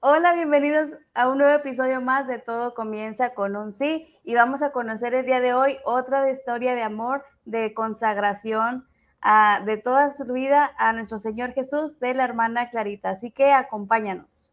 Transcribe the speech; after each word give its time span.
Hola, 0.00 0.32
bienvenidos 0.32 0.90
a 1.12 1.28
un 1.28 1.38
nuevo 1.38 1.52
episodio 1.52 2.00
más 2.00 2.28
de 2.28 2.38
Todo 2.38 2.72
Comienza 2.72 3.34
con 3.34 3.56
un 3.56 3.72
sí 3.72 4.16
y 4.22 4.36
vamos 4.36 4.62
a 4.62 4.70
conocer 4.70 5.12
el 5.12 5.26
día 5.26 5.40
de 5.40 5.54
hoy 5.54 5.78
otra 5.84 6.30
historia 6.30 6.76
de 6.76 6.84
amor, 6.84 7.24
de 7.44 7.74
consagración 7.74 8.86
de 9.66 9.76
toda 9.78 10.12
su 10.12 10.24
vida 10.26 10.70
a 10.78 10.92
nuestro 10.92 11.18
Señor 11.18 11.52
Jesús 11.52 11.98
de 11.98 12.14
la 12.14 12.22
hermana 12.22 12.70
Clarita. 12.70 13.10
Así 13.10 13.32
que 13.32 13.52
acompáñanos. 13.52 14.52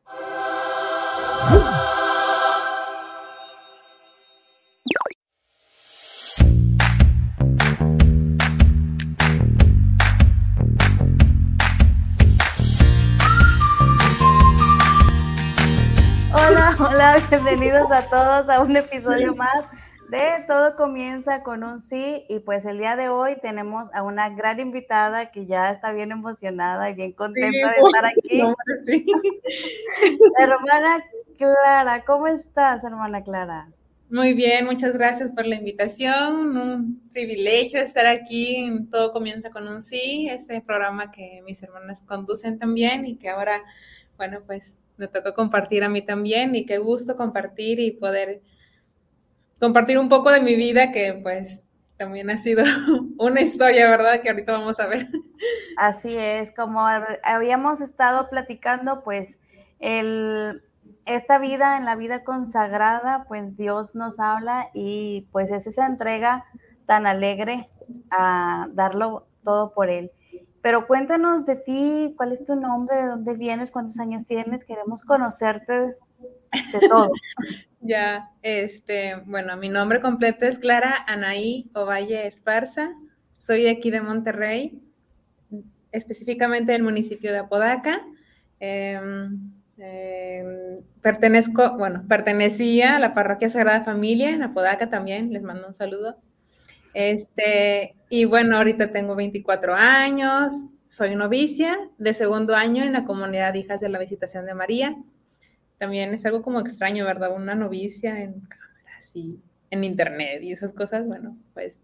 bienvenidos 17.30 17.90
a 17.92 18.08
todos 18.08 18.50
a 18.50 18.62
un 18.62 18.76
episodio 18.76 19.34
más 19.36 19.66
de 20.10 20.44
Todo 20.48 20.76
comienza 20.76 21.42
con 21.42 21.64
un 21.64 21.82
sí 21.82 22.24
y 22.30 22.40
pues 22.40 22.66
el 22.66 22.78
día 22.78 22.96
de 22.96 23.10
hoy 23.10 23.38
tenemos 23.42 23.92
a 23.94 24.04
una 24.04 24.30
gran 24.30 24.60
invitada 24.60 25.32
que 25.32 25.48
ya 25.48 25.72
está 25.72 25.92
bien 25.92 26.12
emocionada 26.12 26.90
y 26.90 26.94
bien 26.94 27.14
contenta 27.14 27.72
de 27.72 27.78
estar 27.84 28.06
aquí. 28.06 28.44
hermana 30.40 31.04
Clara, 31.38 32.04
¿cómo 32.06 32.28
estás, 32.28 32.84
hermana 32.84 33.24
Clara? 33.24 33.70
Muy 34.10 34.34
bien, 34.34 34.66
muchas 34.66 34.94
gracias 34.94 35.32
por 35.32 35.48
la 35.48 35.56
invitación. 35.56 36.56
Un 36.56 37.10
privilegio 37.12 37.80
estar 37.80 38.06
aquí 38.06 38.58
en 38.58 38.90
Todo 38.92 39.12
comienza 39.12 39.50
con 39.50 39.68
un 39.68 39.82
sí, 39.82 40.28
este 40.30 40.62
programa 40.62 41.12
que 41.12 41.42
mis 41.46 41.64
hermanas 41.64 42.04
conducen 42.04 42.60
también 42.60 43.08
y 43.08 43.16
que 43.16 43.30
ahora, 43.30 43.64
bueno, 44.18 44.42
pues 44.46 44.76
me 44.98 45.08
tocó 45.08 45.34
compartir 45.34 45.84
a 45.84 45.90
mí 45.90 46.02
también 46.02 46.56
y 46.56 46.66
qué 46.66 46.78
gusto 46.78 47.16
compartir 47.16 47.80
y 47.80 47.92
poder 47.92 48.42
compartir 49.60 49.98
un 49.98 50.10
poco 50.10 50.32
de 50.32 50.42
mi 50.42 50.56
vida 50.56 50.92
que 50.92 51.14
pues 51.14 51.64
también 51.98 52.30
ha 52.30 52.38
sido 52.38 52.64
una 53.18 53.42
historia, 53.42 53.90
¿verdad? 53.90 54.22
Que 54.22 54.30
ahorita 54.30 54.54
vamos 54.54 54.80
a 54.80 54.88
ver. 54.88 55.08
Así 55.78 56.16
es, 56.16 56.52
como 56.52 56.86
habíamos 57.24 57.82
estado 57.82 58.30
platicando, 58.30 59.04
pues 59.04 59.40
el, 59.80 60.62
esta 61.06 61.38
vida, 61.38 61.78
en 61.78 61.86
la 61.86 61.96
vida 61.96 62.24
consagrada, 62.24 63.26
pues 63.28 63.56
Dios 63.56 63.96
nos 63.96 64.20
habla 64.20 64.70
y 64.74 65.28
pues 65.32 65.52
es 65.52 65.68
esa 65.68 65.86
entrega 65.86 66.46
tan 66.86 67.06
alegre 67.08 67.70
a 68.10 68.68
darlo 68.74 69.28
todo 69.44 69.74
por 69.74 69.90
Él. 69.90 70.12
Pero 70.66 70.88
cuéntanos 70.88 71.46
de 71.46 71.58
ti, 71.58 72.16
cuál 72.18 72.32
es 72.32 72.44
tu 72.44 72.56
nombre, 72.56 72.96
de 72.96 73.06
dónde 73.06 73.36
vienes, 73.36 73.70
cuántos 73.70 74.00
años 74.00 74.26
tienes, 74.26 74.66
queremos 74.66 75.04
conocerte 75.04 75.74
de 75.74 76.80
todo. 76.90 77.12
ya, 77.82 78.32
este, 78.42 79.14
bueno, 79.28 79.58
mi 79.58 79.70
nombre 79.70 80.02
completo 80.02 80.48
es 80.48 80.58
Clara 80.58 81.06
Anaí 81.06 81.70
Ovalle 81.76 82.26
Esparza, 82.26 82.96
soy 83.38 83.62
de 83.62 83.70
aquí 83.70 83.92
de 83.92 84.02
Monterrey, 84.02 84.82
específicamente 85.92 86.72
del 86.72 86.82
municipio 86.82 87.32
de 87.32 87.38
Apodaca. 87.38 88.02
Em, 88.60 89.52
em, 89.78 90.82
pertenezco, 91.00 91.78
bueno, 91.78 92.06
pertenecía 92.08 92.96
a 92.96 93.00
la 93.00 93.14
parroquia 93.14 93.50
Sagrada 93.50 93.84
Familia 93.84 94.32
en 94.32 94.42
Apodaca 94.42 94.90
también, 94.90 95.32
les 95.32 95.44
mando 95.44 95.68
un 95.68 95.76
saludo. 95.76 96.18
Este, 96.96 97.94
y 98.10 98.24
bueno, 98.24 98.56
ahorita 98.56 98.94
tengo 98.94 99.16
24 99.16 99.76
años, 99.76 100.54
soy 100.88 101.14
novicia 101.14 101.78
de 101.98 102.14
segundo 102.14 102.56
año 102.56 102.86
en 102.86 102.94
la 102.94 103.04
comunidad 103.04 103.52
de 103.52 103.60
Hijas 103.60 103.82
de 103.82 103.90
la 103.90 104.00
Visitación 104.00 104.46
de 104.46 104.54
María. 104.54 104.96
También 105.78 106.14
es 106.14 106.26
algo 106.26 106.42
como 106.42 106.62
extraño, 106.62 107.04
¿verdad? 107.04 107.36
Una 107.36 107.54
novicia 107.54 108.24
en 108.24 108.40
cámaras 108.40 109.14
y 109.14 109.42
en 109.72 109.84
internet 109.84 110.42
y 110.42 110.54
esas 110.54 110.72
cosas. 110.72 111.06
Bueno, 111.06 111.38
pues 111.54 111.80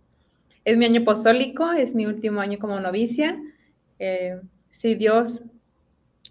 es 0.64 0.78
mi 0.78 0.86
año 0.86 1.02
apostólico, 1.02 1.74
es 1.74 1.94
mi 1.94 2.06
último 2.06 2.40
año 2.40 2.58
como 2.58 2.80
novicia. 2.80 3.38
Eh, 4.00 4.40
si 4.70 4.96
Dios 4.96 5.42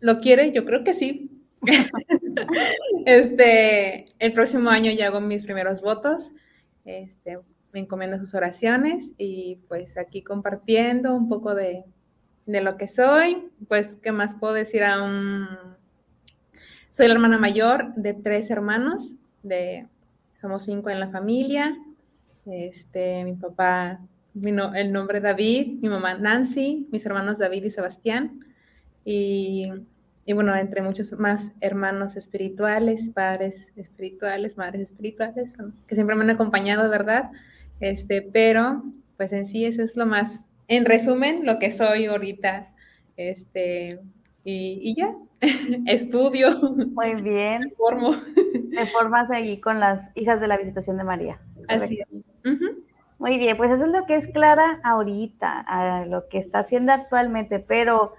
lo 0.01 0.21
quiere, 0.21 0.53
yo 0.53 0.65
creo 0.65 0.85
que 0.85 0.95
sí. 0.95 1.31
este, 3.05 4.07
el 4.19 4.33
próximo 4.33 4.71
año 4.71 4.91
ya 4.91 5.09
hago 5.09 5.21
mis 5.21 5.45
primeros 5.45 5.83
votos. 5.83 6.33
Este, 6.87 7.41
me 7.73 7.81
encomiendo 7.81 8.19
sus 8.19 8.35
oraciones 8.35 9.13
y 9.19 9.61
pues 9.69 9.97
aquí 9.97 10.23
compartiendo 10.23 11.15
un 11.15 11.29
poco 11.29 11.55
de, 11.55 11.85
lo 12.47 12.77
que 12.77 12.89
soy, 12.89 13.49
pues 13.69 13.97
qué 14.03 14.11
más 14.11 14.35
puedo 14.35 14.55
decir 14.55 14.83
un 15.03 15.47
Soy 16.91 17.07
la 17.07 17.15
hermana 17.15 17.39
mayor 17.39 17.95
de 17.95 18.15
tres 18.15 18.51
hermanos, 18.51 19.15
de, 19.45 19.87
somos 20.33 20.65
cinco 20.65 20.91
en 20.91 20.99
la 20.99 21.09
familia, 21.11 21.77
este, 22.47 23.23
mi 23.23 23.35
papá, 23.35 24.01
el 24.35 24.91
nombre 24.91 25.21
David, 25.21 25.79
mi 25.81 25.89
mamá 25.89 26.15
Nancy, 26.15 26.89
mis 26.91 27.07
hermanos 27.07 27.39
David 27.39 27.65
y 27.65 27.71
Sebastián, 27.71 28.45
y, 29.05 29.71
y 30.25 30.33
bueno, 30.33 30.57
entre 30.57 30.83
muchos 30.83 31.13
más 31.19 31.53
hermanos 31.61 32.17
espirituales, 32.17 33.11
padres 33.11 33.73
espirituales, 33.77 34.57
madres 34.57 34.83
espirituales, 34.83 35.55
que 35.87 35.95
siempre 35.95 36.17
me 36.17 36.25
han 36.25 36.31
acompañado, 36.31 36.89
¿verdad? 36.91 37.31
Este, 37.81 38.23
pero 38.23 38.85
pues 39.17 39.33
en 39.33 39.47
sí 39.47 39.65
eso 39.65 39.83
es 39.83 39.97
lo 39.97 40.07
más, 40.07 40.45
en 40.69 40.85
resumen, 40.85 41.45
lo 41.45 41.59
que 41.59 41.73
soy 41.73 42.07
ahorita. 42.07 42.73
Este, 43.17 44.01
y, 44.45 44.95
ya, 44.97 45.15
estudio. 45.87 46.59
Muy 46.61 47.21
bien. 47.23 47.63
Me 47.65 47.71
formo. 47.77 48.15
Me 48.71 48.87
formas 48.87 49.31
allí 49.31 49.61
con 49.61 49.81
las 49.81 50.11
hijas 50.15 50.41
de 50.41 50.47
la 50.47 50.57
visitación 50.57 50.97
de 50.97 51.05
María. 51.05 51.41
Así 51.69 52.01
es. 52.01 52.25
Muy 53.19 53.37
bien, 53.37 53.59
pues 53.59 53.71
eso 53.71 53.85
es 53.85 53.93
lo 53.93 54.07
que 54.07 54.15
es 54.15 54.27
Clara 54.29 54.81
ahorita, 54.83 56.07
lo 56.07 56.27
que 56.29 56.39
está 56.39 56.61
haciendo 56.61 56.93
actualmente, 56.93 57.59
pero 57.59 58.15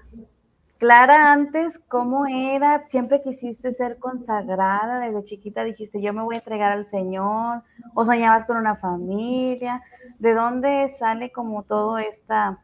Clara, 0.81 1.31
antes, 1.31 1.77
¿cómo 1.87 2.25
era? 2.25 2.87
¿Siempre 2.87 3.21
quisiste 3.21 3.71
ser 3.71 3.99
consagrada? 3.99 4.99
Desde 4.99 5.23
chiquita 5.23 5.63
dijiste, 5.63 6.01
yo 6.01 6.11
me 6.11 6.23
voy 6.23 6.33
a 6.33 6.39
entregar 6.39 6.71
al 6.71 6.87
Señor, 6.87 7.61
o 7.93 8.03
soñabas 8.03 8.45
con 8.45 8.57
una 8.57 8.75
familia. 8.75 9.83
¿De 10.17 10.33
dónde 10.33 10.89
sale 10.89 11.31
como 11.31 11.61
toda 11.61 12.01
esta, 12.01 12.57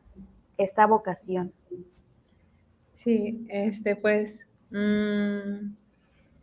esta 0.57 0.87
vocación? 0.87 1.53
Sí, 2.95 3.45
este, 3.49 3.95
pues, 3.95 4.47
mm, 4.71 5.75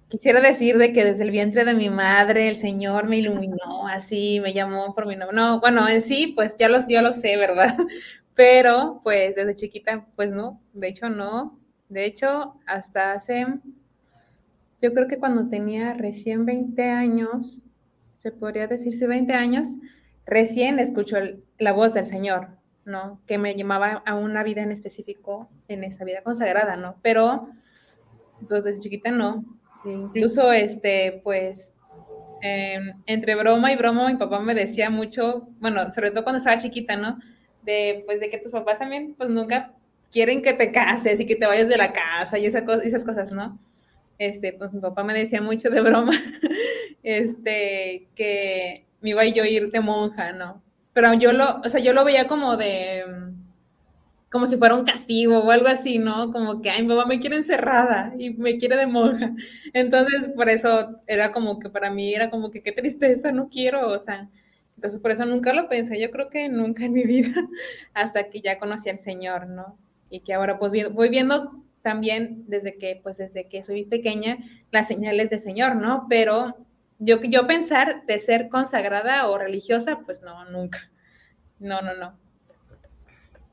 quisiera 0.06 0.41
decir 0.41 0.79
de 0.79 0.93
que 0.93 1.05
desde 1.05 1.25
el 1.25 1.33
vientre 1.33 1.65
de 1.65 1.75
mi 1.75 1.91
madre 1.91 2.49
el 2.49 2.55
Señor 2.55 3.09
me 3.09 3.17
iluminó, 3.17 3.89
así, 3.89 4.39
me 4.39 4.53
llamó 4.53 4.95
por 4.95 5.06
mi 5.09 5.17
nombre. 5.17 5.37
No, 5.37 5.59
bueno, 5.59 5.89
en 5.89 6.03
sí, 6.03 6.35
pues 6.37 6.56
ya, 6.56 6.69
los, 6.69 6.87
yo 6.87 7.03
lo 7.03 7.15
sé, 7.15 7.37
¿verdad? 7.37 7.77
Pero, 8.37 9.01
pues, 9.03 9.35
desde 9.35 9.56
chiquita, 9.56 10.06
pues 10.15 10.31
no, 10.31 10.61
de 10.73 10.87
hecho 10.89 11.09
no, 11.09 11.64
de 11.94 12.06
hecho, 12.06 12.55
hasta 12.66 13.12
hace, 13.12 13.47
yo 14.82 14.93
creo 14.93 15.06
que 15.06 15.19
cuando 15.19 15.49
tenía 15.49 15.94
recién 15.94 16.44
20 16.44 16.91
años, 16.91 17.62
se 18.19 18.32
podría 18.32 18.66
decirse 18.66 19.06
20 19.06 19.32
años, 19.32 19.69
recién 20.27 20.81
escucho 20.81 21.16
la 21.56 21.72
voz 21.72 21.94
del 21.94 22.06
Señor, 22.06 22.49
¿no? 22.84 23.21
Que 23.28 23.38
me 23.38 23.55
llamaba 23.55 24.03
a 24.05 24.16
una 24.16 24.43
vida 24.43 24.62
en 24.62 24.72
específico, 24.72 25.49
en 25.69 25.84
esa 25.84 26.05
vida 26.05 26.22
consagrada, 26.25 26.75
¿no? 26.75 26.97
Pero, 27.00 27.49
entonces, 28.41 28.65
desde 28.65 28.81
chiquita 28.81 29.12
no. 29.12 29.44
Incluso, 29.84 30.50
este, 30.50 31.21
pues, 31.22 31.72
em, 32.43 33.00
entre 33.06 33.37
broma 33.37 33.71
y 33.71 33.76
broma, 33.76 34.09
mi 34.09 34.16
papá 34.16 34.41
me 34.41 34.56
decía 34.56 34.91
mucho, 34.91 35.49
bueno, 35.61 35.93
sobre 35.93 36.11
todo 36.11 36.25
cuando 36.25 36.38
estaba 36.38 36.56
chiquita, 36.56 36.97
¿no? 36.97 37.21
De, 37.62 38.03
pues, 38.05 38.19
de 38.19 38.31
que 38.31 38.38
tus 38.38 38.50
papás 38.50 38.81
también, 38.81 39.15
pues, 39.15 39.31
nunca 39.31 39.75
quieren 40.15 40.43
que 40.43 40.53
te 40.53 40.71
cases 40.71 41.19
y 41.19 41.27
que 41.27 41.35
te 41.35 41.45
vayas 41.47 41.69
de 41.69 41.77
la 41.77 41.93
casa 41.93 42.39
y 42.39 42.47
esas 42.47 43.05
cosas, 43.05 43.33
¿no? 43.33 43.59
Este, 44.17 44.53
pues 44.53 44.73
mi 44.73 44.81
papá 44.81 45.03
me 45.03 45.13
decía 45.13 45.43
mucho 45.43 45.71
de 45.71 45.81
broma, 45.81 46.12
este, 47.03 48.06
que 48.15 48.87
me 49.00 49.11
iba 49.11 49.25
yo 49.25 49.43
a 49.43 49.49
ir 49.49 49.73
de 49.73 49.81
monja, 49.81 50.33
¿no? 50.33 50.62
Pero 50.93 51.15
yo 51.15 51.33
lo, 51.33 51.61
o 51.65 51.69
sea, 51.69 51.81
yo 51.81 51.93
lo 51.93 52.05
veía 52.05 52.29
como 52.29 52.56
de, 52.56 53.05
como 54.31 54.47
si 54.47 54.56
fuera 54.56 54.77
un 54.77 54.85
castigo 54.85 55.41
o 55.41 55.50
algo 55.50 55.67
así, 55.67 55.99
¿no? 55.99 56.31
Como 56.31 56.62
que, 56.62 56.71
ay, 56.71 56.83
mi 56.83 56.88
mamá 56.88 57.06
me 57.06 57.19
quiere 57.19 57.35
encerrada 57.35 58.15
y 58.17 58.31
me 58.35 58.56
quiere 58.59 58.77
de 58.77 58.87
monja. 58.87 59.33
Entonces, 59.73 60.29
por 60.29 60.49
eso 60.49 61.00
era 61.09 61.33
como 61.33 61.59
que 61.59 61.71
para 61.71 61.91
mí 61.91 62.15
era 62.15 62.31
como 62.31 62.53
que 62.53 62.62
qué 62.62 62.71
tristeza, 62.71 63.33
no 63.33 63.49
quiero, 63.49 63.88
o 63.88 63.99
sea, 63.99 64.31
entonces 64.77 65.00
por 65.00 65.11
eso 65.11 65.25
nunca 65.25 65.53
lo 65.53 65.69
pensé, 65.69 66.00
yo 66.00 66.12
creo 66.12 66.31
que 66.31 66.49
nunca 66.49 66.85
en 66.85 66.93
mi 66.93 67.03
vida, 67.05 67.49
hasta 67.94 68.31
que 68.31 68.41
ya 68.41 68.61
conocí 68.61 68.88
al 68.88 68.99
Señor, 68.99 69.49
¿no? 69.49 69.77
Y 70.14 70.20
que 70.20 70.32
ahora 70.32 70.61
pues 70.61 70.70
voy 70.93 71.08
viendo 71.08 71.64
también 71.82 72.44
desde 72.46 72.78
que, 72.78 73.00
pues 73.02 73.16
desde 73.16 73.49
que 73.49 73.64
soy 73.64 73.84
pequeña, 73.84 74.38
las 74.70 74.87
señales 74.87 75.28
del 75.28 75.40
Señor, 75.40 75.75
¿no? 75.75 76.06
Pero 76.08 76.56
yo, 77.00 77.20
yo 77.22 77.49
pensar 77.49 78.06
de 78.06 78.20
ser 78.20 78.49
consagrada 78.49 79.26
o 79.28 79.37
religiosa, 79.38 79.99
pues 80.06 80.22
no, 80.22 80.44
nunca. 80.44 80.88
No, 81.58 81.82
no, 81.82 81.94
no. 81.94 82.16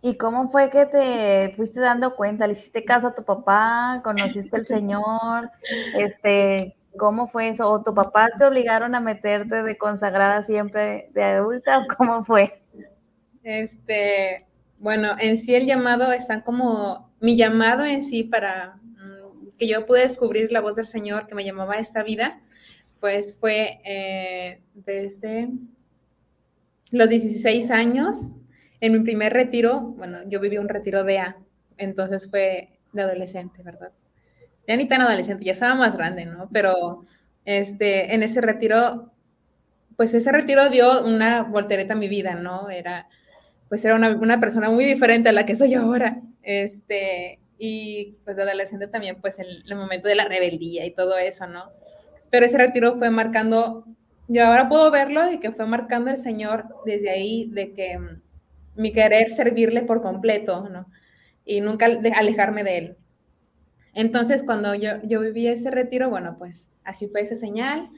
¿Y 0.03 0.17
cómo 0.17 0.51
fue 0.51 0.69
que 0.69 0.85
te 0.85 1.53
fuiste 1.55 1.79
dando 1.79 2.15
cuenta? 2.15 2.45
¿Le 2.45 2.53
hiciste 2.53 2.85
caso 2.85 3.07
a 3.07 3.15
tu 3.15 3.25
papá? 3.25 4.01
¿Conociste 4.03 4.55
al 4.55 4.67
Señor? 4.67 5.49
Este, 5.97 6.75
¿Cómo 6.95 7.27
fue 7.27 7.49
eso? 7.49 7.71
¿O 7.71 7.81
tu 7.81 7.95
papá 7.95 8.29
te 8.37 8.45
obligaron 8.45 8.93
a 8.93 8.99
meterte 8.99 9.63
de 9.63 9.77
consagrada 9.79 10.43
siempre 10.43 11.09
de 11.13 11.23
adulta 11.23 11.79
o 11.79 11.87
cómo 11.97 12.23
fue? 12.23 12.61
Este, 13.41 14.45
bueno, 14.81 15.16
en 15.19 15.38
sí 15.38 15.54
el 15.54 15.68
llamado 15.68 16.12
está 16.12 16.44
como, 16.44 17.13
mi 17.19 17.38
llamado 17.38 17.86
en 17.86 18.01
sí 18.01 18.24
para 18.24 18.80
mm, 18.81 19.51
que 19.57 19.68
yo 19.68 19.86
pude 19.86 20.01
descubrir 20.01 20.51
la 20.51 20.60
voz 20.60 20.75
del 20.75 20.88
Señor 20.88 21.28
que 21.28 21.36
me 21.36 21.45
llamaba 21.45 21.75
a 21.75 21.80
esta 21.80 22.01
vida, 22.01 22.42
pues 23.00 23.38
fue 23.39 23.80
eh, 23.86 24.63
desde 24.74 25.50
los 26.92 27.07
16 27.10 27.69
años, 27.69 28.33
en 28.80 28.94
mi 28.94 29.00
primer 29.01 29.33
retiro, 29.33 29.81
bueno, 29.81 30.28
yo 30.28 30.39
viví 30.39 30.57
un 30.57 30.68
retiro 30.68 31.04
de 31.04 31.19
A, 31.19 31.38
entonces 31.78 32.28
fue 32.28 32.80
de 32.92 33.01
adolescente, 33.04 33.62
¿verdad? 33.62 33.92
Ya 34.68 34.75
ni 34.78 34.88
tan 34.88 35.01
adolescente, 35.01 35.45
ya 35.45 35.51
estaba 35.51 35.75
más 35.75 35.95
grande, 35.95 36.25
¿no? 36.25 36.50
Pero 36.51 37.06
este, 37.45 38.16
en 38.16 38.24
ese 38.24 38.42
retiro, 38.42 39.12
pues 39.95 40.16
ese 40.16 40.31
retiro 40.31 40.72
dio 40.72 41.06
una 41.06 41.44
voltereta 41.44 41.94
a 41.94 41.98
mi 41.98 42.07
vida, 42.07 42.33
¿no? 42.33 42.72
Era, 42.72 43.07
pues 43.71 43.85
era 43.85 43.95
una, 43.95 44.39
persona 44.41 44.69
muy 44.69 44.83
diferente 44.83 45.29
a 45.29 45.31
la 45.31 45.45
que 45.45 45.56
soy 45.56 45.75
ahora. 45.75 46.21
Este, 46.44 47.39
y 47.57 48.18
pues 48.25 48.35
de 48.35 48.44
adolescente 48.44 48.88
también, 48.88 49.21
pues 49.21 49.39
el, 49.39 49.63
el 49.65 49.75
momento 49.77 50.09
de 50.09 50.15
la 50.15 50.25
rebeldía 50.25 50.85
y 50.85 50.91
todo 50.91 51.18
eso, 51.18 51.47
¿no? 51.47 51.71
Pero 52.29 52.45
ese 52.45 52.57
retiro 52.57 52.97
fue 52.97 53.09
marcando 53.09 53.85
yo 54.27 54.45
ahora 54.45 54.68
puedo 54.68 54.91
verlo 54.91 55.31
y 55.31 55.39
que 55.39 55.51
fue 55.51 55.65
marcando 55.65 56.09
el 56.09 56.18
Señor 56.18 56.65
desde 56.85 57.09
ahí 57.09 57.50
de 57.51 57.73
que 57.73 57.97
mm, 57.97 58.21
mi 58.75 58.91
querer 58.91 59.31
servirle 59.31 59.83
por 59.83 60.01
completo, 60.01 60.68
¿no? 60.69 60.88
Y 61.45 61.62
nunca 61.62 61.88
alejarme 62.18 62.65
de 62.65 62.77
él. 62.77 62.97
Entonces, 63.94 64.44
cuando 64.44 64.75
yo, 64.75 65.01
yo 65.03 65.21
viví 65.21 65.47
ese 65.47 65.71
retiro, 65.71 66.09
bueno, 66.09 66.35
pues 66.38 66.71
así 66.83 67.07
fue 67.07 67.21
esa 67.21 67.35
señal. 67.35 67.89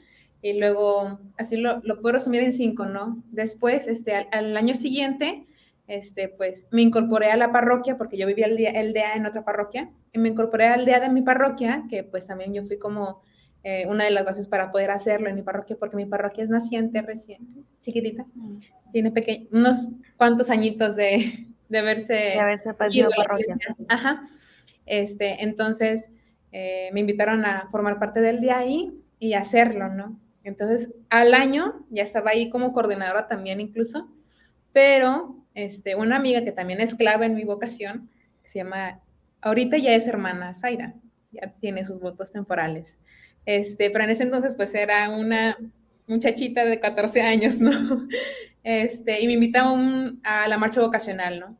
Y 0.42 0.58
luego, 0.58 1.20
así 1.38 1.56
lo, 1.56 1.80
lo 1.84 2.00
puedo 2.00 2.14
resumir 2.14 2.42
en 2.42 2.52
cinco, 2.52 2.86
¿no? 2.86 3.22
Después, 3.30 3.88
este, 3.88 4.14
al, 4.14 4.56
año 4.56 4.74
siguiente, 4.74 5.46
este, 5.86 6.28
pues 6.28 6.68
me 6.70 6.82
incorporé 6.82 7.30
a 7.30 7.36
la 7.36 7.52
parroquia, 7.52 7.98
porque 7.98 8.16
yo 8.16 8.26
vivía 8.26 8.46
el 8.46 8.56
día, 8.56 8.70
el 8.70 8.92
día 8.92 9.14
en 9.14 9.26
otra 9.26 9.44
parroquia, 9.44 9.90
y 10.12 10.18
me 10.18 10.30
incorporé 10.30 10.66
al 10.66 10.86
día 10.86 11.00
de 11.00 11.10
mi 11.10 11.22
parroquia, 11.22 11.84
que 11.88 12.04
pues 12.04 12.26
también 12.26 12.54
yo 12.54 12.64
fui 12.64 12.78
como 12.78 13.22
eh, 13.62 13.86
una 13.86 14.04
de 14.04 14.10
las 14.10 14.24
bases 14.24 14.46
para 14.46 14.70
poder 14.70 14.90
hacerlo 14.90 15.28
en 15.28 15.36
mi 15.36 15.42
parroquia, 15.42 15.76
porque 15.78 15.96
mi 15.96 16.06
parroquia 16.06 16.44
es 16.44 16.50
naciente, 16.50 17.02
reciente, 17.02 17.62
chiquitita. 17.80 18.24
Mm. 18.34 18.58
Tiene 18.92 19.12
unos 19.52 19.88
cuantos 20.16 20.50
añitos 20.50 20.96
de, 20.96 21.48
de 21.68 21.78
haberse, 21.78 22.14
de 22.14 22.40
haberse 22.40 22.74
perdido 22.74 23.10
parroquia. 23.16 23.56
Ajá. 23.88 24.28
Este, 24.86 25.42
entonces, 25.42 26.10
eh, 26.52 26.90
me 26.92 27.00
invitaron 27.00 27.44
a 27.44 27.68
formar 27.70 27.98
parte 27.98 28.20
del 28.20 28.40
día 28.40 28.58
ahí 28.58 28.92
y 29.18 29.34
hacerlo, 29.34 29.88
¿no? 29.88 30.20
Entonces, 30.44 30.94
al 31.08 31.32
año 31.32 31.86
ya 31.90 32.02
estaba 32.02 32.30
ahí 32.30 32.50
como 32.50 32.72
coordinadora 32.72 33.28
también 33.28 33.60
incluso, 33.60 34.08
pero 34.72 35.43
este, 35.54 35.94
una 35.96 36.16
amiga 36.16 36.44
que 36.44 36.52
también 36.52 36.80
es 36.80 36.94
clave 36.94 37.26
en 37.26 37.34
mi 37.34 37.44
vocación, 37.44 38.10
se 38.44 38.58
llama, 38.58 39.00
ahorita 39.40 39.78
ya 39.78 39.94
es 39.94 40.06
hermana 40.06 40.54
Zaira, 40.54 40.94
ya 41.32 41.52
tiene 41.60 41.84
sus 41.84 42.00
votos 42.00 42.32
temporales. 42.32 42.98
Este, 43.46 43.90
pero 43.90 44.04
en 44.04 44.10
ese 44.10 44.22
entonces 44.22 44.54
pues 44.54 44.74
era 44.74 45.10
una 45.10 45.56
muchachita 46.06 46.64
de 46.64 46.80
14 46.80 47.22
años, 47.22 47.60
¿no? 47.60 47.70
Este, 48.66 49.20
y 49.20 49.26
me 49.26 49.34
invitaron 49.34 50.22
a 50.24 50.48
la 50.48 50.56
marcha 50.56 50.80
vocacional, 50.80 51.38
¿no? 51.38 51.58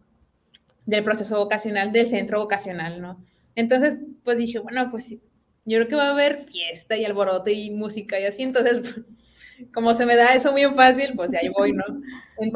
Del 0.86 1.04
proceso 1.04 1.36
vocacional, 1.36 1.92
del 1.92 2.06
centro 2.06 2.40
vocacional, 2.40 3.02
¿no? 3.02 3.22
Entonces, 3.54 4.02
pues 4.22 4.38
dije, 4.38 4.58
bueno, 4.58 4.90
pues 4.90 5.10
yo 5.10 5.18
creo 5.66 5.88
que 5.88 5.96
va 5.96 6.08
a 6.08 6.12
haber 6.12 6.46
fiesta 6.46 6.96
y 6.96 7.04
alboroto 7.04 7.50
y 7.50 7.70
música 7.70 8.18
y 8.18 8.24
así, 8.24 8.42
entonces, 8.42 8.80
como 9.72 9.94
se 9.94 10.06
me 10.06 10.16
da 10.16 10.34
eso 10.34 10.52
muy 10.52 10.64
fácil, 10.64 11.14
pues 11.16 11.32
ahí 11.34 11.48
voy, 11.48 11.72
¿no? 11.72 11.84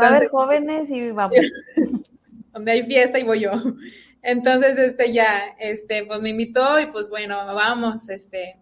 va 0.01 0.07
a 0.07 0.17
haber 0.17 0.29
jóvenes 0.29 0.91
y 0.91 1.11
vamos. 1.11 1.37
donde 2.53 2.73
hay 2.73 2.83
fiesta 2.85 3.19
y 3.19 3.25
voy 3.25 3.41
yo. 3.41 3.53
Entonces, 4.23 4.79
este, 4.79 5.13
ya, 5.13 5.55
este, 5.59 6.05
pues 6.05 6.21
me 6.21 6.31
invitó 6.31 6.81
y 6.81 6.87
pues 6.87 7.09
bueno, 7.09 7.37
vamos, 7.37 8.09
este, 8.09 8.57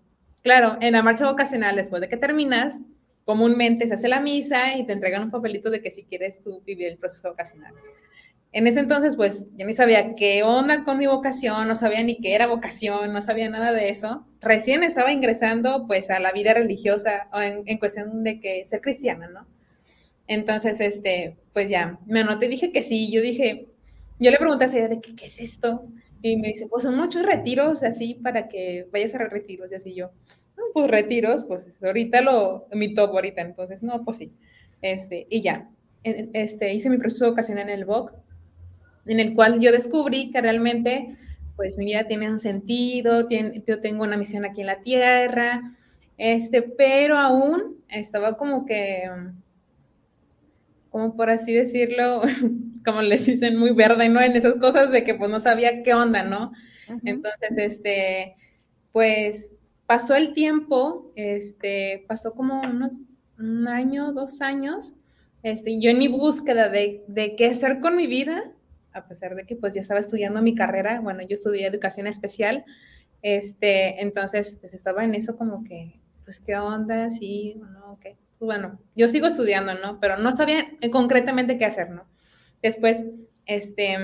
Claro, 0.46 0.78
en 0.80 0.92
la 0.92 1.02
marcha 1.02 1.28
vocacional, 1.28 1.74
después 1.74 2.00
de 2.00 2.08
que 2.08 2.16
terminas, 2.16 2.84
comúnmente 3.24 3.88
se 3.88 3.94
hace 3.94 4.06
la 4.06 4.20
misa 4.20 4.76
y 4.76 4.86
te 4.86 4.92
entregan 4.92 5.24
un 5.24 5.32
papelito 5.32 5.70
de 5.70 5.82
que 5.82 5.90
si 5.90 6.04
quieres 6.04 6.40
tú 6.40 6.62
vivir 6.64 6.86
el 6.86 6.98
proceso 6.98 7.30
vocacional. 7.30 7.74
En 8.56 8.66
ese 8.66 8.80
entonces, 8.80 9.16
pues, 9.16 9.48
yo 9.58 9.66
ni 9.66 9.74
sabía 9.74 10.14
qué 10.14 10.42
onda 10.42 10.82
con 10.82 10.96
mi 10.96 11.06
vocación, 11.06 11.68
no 11.68 11.74
sabía 11.74 12.02
ni 12.02 12.16
qué 12.16 12.34
era 12.34 12.46
vocación, 12.46 13.12
no 13.12 13.20
sabía 13.20 13.50
nada 13.50 13.70
de 13.70 13.90
eso. 13.90 14.26
Recién 14.40 14.82
estaba 14.82 15.12
ingresando, 15.12 15.86
pues, 15.86 16.08
a 16.08 16.20
la 16.20 16.32
vida 16.32 16.54
religiosa 16.54 17.28
en, 17.34 17.64
en 17.66 17.76
cuestión 17.76 18.24
de 18.24 18.40
que 18.40 18.64
ser 18.64 18.80
cristiana, 18.80 19.28
¿no? 19.28 19.46
Entonces, 20.26 20.80
este, 20.80 21.36
pues 21.52 21.68
ya, 21.68 21.98
me 22.06 22.20
anoté 22.20 22.48
dije 22.48 22.72
que 22.72 22.82
sí. 22.82 23.12
Yo 23.12 23.20
dije, 23.20 23.68
yo 24.18 24.30
le 24.30 24.38
pregunté 24.38 24.64
a 24.64 24.68
ella 24.68 24.88
de 24.88 25.02
qué, 25.02 25.14
qué 25.14 25.26
es 25.26 25.38
esto. 25.38 25.84
Y 26.22 26.38
me 26.38 26.48
dice, 26.48 26.66
pues 26.66 26.82
son 26.82 26.96
muchos 26.96 27.26
retiros 27.26 27.82
así 27.82 28.14
para 28.14 28.48
que 28.48 28.88
vayas 28.90 29.14
a 29.16 29.18
retiros. 29.18 29.70
Y 29.70 29.74
así 29.74 29.94
yo, 29.94 30.12
pues 30.72 30.90
retiros, 30.90 31.44
pues 31.44 31.82
ahorita 31.82 32.22
lo, 32.22 32.68
mi 32.72 32.94
top 32.94 33.10
ahorita. 33.10 33.42
Entonces, 33.42 33.82
no, 33.82 34.02
pues 34.02 34.16
sí. 34.16 34.32
Este, 34.80 35.26
y 35.28 35.42
ya, 35.42 35.68
este, 36.02 36.72
hice 36.72 36.88
mi 36.88 36.96
proceso 36.96 37.28
ocasional 37.28 37.68
en 37.68 37.80
el 37.80 37.84
BOC, 37.84 38.24
en 39.06 39.20
el 39.20 39.34
cual 39.34 39.60
yo 39.60 39.72
descubrí 39.72 40.30
que 40.30 40.40
realmente, 40.40 41.16
pues 41.56 41.78
mi 41.78 41.86
vida 41.86 42.06
tiene 42.06 42.30
un 42.30 42.38
sentido, 42.38 43.26
tiene, 43.26 43.62
yo 43.66 43.80
tengo 43.80 44.02
una 44.02 44.16
misión 44.16 44.44
aquí 44.44 44.60
en 44.60 44.66
la 44.66 44.80
tierra, 44.80 45.76
este, 46.18 46.62
pero 46.62 47.18
aún 47.18 47.76
estaba 47.88 48.36
como 48.36 48.66
que, 48.66 49.08
como 50.90 51.16
por 51.16 51.30
así 51.30 51.52
decirlo, 51.52 52.22
como 52.84 53.02
le 53.02 53.18
dicen, 53.18 53.56
muy 53.56 53.72
verde, 53.72 54.08
¿no? 54.08 54.20
En 54.20 54.32
esas 54.32 54.54
cosas 54.54 54.90
de 54.90 55.04
que 55.04 55.14
pues 55.14 55.30
no 55.30 55.40
sabía 55.40 55.82
qué 55.82 55.94
onda, 55.94 56.22
¿no? 56.22 56.52
Entonces, 57.04 57.58
este, 57.58 58.36
pues 58.92 59.50
pasó 59.86 60.14
el 60.14 60.34
tiempo, 60.34 61.10
este, 61.16 62.04
pasó 62.08 62.32
como 62.34 62.60
unos 62.60 63.04
un 63.38 63.68
año, 63.68 64.12
dos 64.12 64.40
años, 64.40 64.94
este, 65.42 65.78
yo 65.78 65.90
en 65.90 65.98
mi 65.98 66.08
búsqueda 66.08 66.68
de, 66.68 67.04
de 67.06 67.36
qué 67.36 67.46
hacer 67.46 67.80
con 67.80 67.96
mi 67.96 68.06
vida, 68.06 68.52
a 68.96 69.06
pesar 69.06 69.34
de 69.34 69.44
que 69.44 69.56
pues 69.56 69.74
ya 69.74 69.80
estaba 69.80 70.00
estudiando 70.00 70.42
mi 70.42 70.54
carrera, 70.54 71.00
bueno, 71.00 71.22
yo 71.22 71.34
estudié 71.34 71.66
educación 71.66 72.06
especial, 72.06 72.64
este, 73.22 74.02
entonces 74.02 74.58
pues 74.60 74.74
estaba 74.74 75.04
en 75.04 75.14
eso 75.14 75.36
como 75.36 75.64
que, 75.64 76.00
pues 76.24 76.40
qué 76.40 76.56
onda, 76.56 77.10
sí, 77.10 77.60
no, 77.60 77.98
qué, 78.00 78.16
pues, 78.38 78.46
bueno, 78.46 78.78
yo 78.94 79.08
sigo 79.08 79.26
estudiando, 79.26 79.74
¿no? 79.74 80.00
Pero 80.00 80.18
no 80.18 80.32
sabía 80.32 80.66
concretamente 80.92 81.58
qué 81.58 81.64
hacer, 81.64 81.90
¿no? 81.90 82.04
Después, 82.62 83.06
este, 83.46 83.96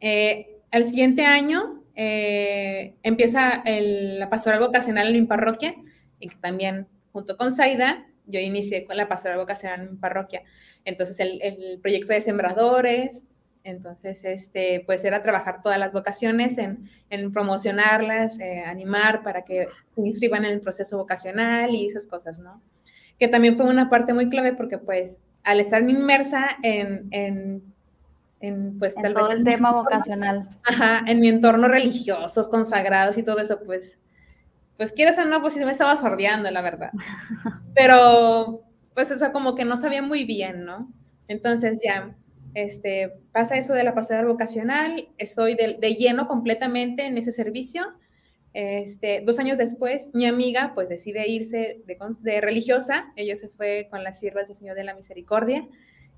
eh, 0.00 0.60
el 0.70 0.84
siguiente 0.84 1.24
año 1.24 1.82
eh, 1.94 2.94
empieza 3.02 3.62
la 3.64 4.28
pastoral 4.28 4.60
vocacional 4.60 5.08
en 5.08 5.12
mi 5.12 5.26
parroquia 5.26 5.74
y 6.18 6.28
también 6.28 6.88
junto 7.12 7.36
con 7.36 7.52
Saida 7.52 8.06
yo 8.26 8.40
inicié 8.40 8.84
con 8.84 8.96
la 8.96 9.08
pastoral 9.08 9.38
vocacional 9.38 9.82
en 9.82 9.90
mi 9.92 9.96
parroquia. 9.96 10.42
Entonces 10.84 11.20
el, 11.20 11.78
proyecto 11.80 12.12
de 12.12 12.20
sembradores, 12.20 13.24
entonces 13.64 14.24
este, 14.24 14.84
pues 14.86 15.04
era 15.04 15.22
trabajar 15.22 15.62
todas 15.62 15.78
las 15.78 15.92
vocaciones 15.92 16.58
en, 16.58 16.88
promocionarlas, 17.32 18.38
eh, 18.38 18.62
animar 18.64 19.22
para 19.22 19.42
que 19.42 19.68
se 19.94 20.00
inscriban 20.00 20.44
en 20.44 20.52
el 20.52 20.60
proceso 20.60 20.98
vocacional 20.98 21.74
y 21.74 21.86
esas 21.86 22.06
cosas, 22.06 22.40
¿no? 22.40 22.60
Que 23.18 23.28
también 23.28 23.56
fue 23.56 23.66
una 23.66 23.88
parte 23.88 24.12
muy 24.12 24.28
clave 24.28 24.52
porque 24.52 24.78
pues 24.78 25.20
al 25.44 25.60
estar 25.60 25.82
inmersa 25.82 26.58
en, 26.62 27.08
en, 27.10 27.74
en 28.40 28.78
pues 28.78 28.94
tal 28.94 29.14
todo 29.14 29.30
el 29.30 29.44
tema 29.44 29.72
vocacional. 29.72 30.48
Ajá, 30.64 31.02
en 31.06 31.20
mi 31.20 31.28
entorno 31.28 31.66
religiosos, 31.68 32.48
consagrados 32.48 33.16
y 33.16 33.22
todo 33.22 33.38
eso, 33.38 33.60
pues, 33.64 33.98
pues 34.76 34.92
quieras 34.92 35.18
o 35.18 35.24
no, 35.24 35.40
pues 35.40 35.54
sí 35.54 35.64
me 35.64 35.70
estaba 35.70 35.96
sordeando, 35.96 36.50
la 36.50 36.60
verdad. 36.60 36.90
Pero, 37.74 38.62
pues, 38.92 39.10
o 39.10 39.18
sea, 39.18 39.32
como 39.32 39.54
que 39.54 39.64
no 39.64 39.76
sabía 39.76 40.02
muy 40.02 40.24
bien, 40.24 40.64
¿no? 40.64 40.92
Entonces 41.28 41.80
ya, 41.82 42.14
este, 42.54 43.12
pasa 43.32 43.56
eso 43.56 43.74
de 43.74 43.84
la 43.84 43.94
pastoral 43.94 44.26
vocacional, 44.26 45.08
estoy 45.18 45.54
de, 45.54 45.76
de 45.80 45.94
lleno 45.94 46.26
completamente 46.28 47.06
en 47.06 47.18
ese 47.18 47.32
servicio 47.32 47.84
este, 48.54 49.22
dos 49.26 49.40
años 49.40 49.58
después, 49.58 50.10
mi 50.14 50.26
amiga 50.26 50.72
pues 50.76 50.88
decide 50.88 51.28
irse 51.28 51.82
de, 51.86 52.40
religiosa, 52.40 53.12
ella 53.16 53.34
se 53.34 53.48
fue 53.48 53.88
con 53.90 54.04
las 54.04 54.20
siervas 54.20 54.46
del 54.46 54.54
Señor 54.54 54.76
de 54.76 54.84
la 54.84 54.94
Misericordia, 54.94 55.66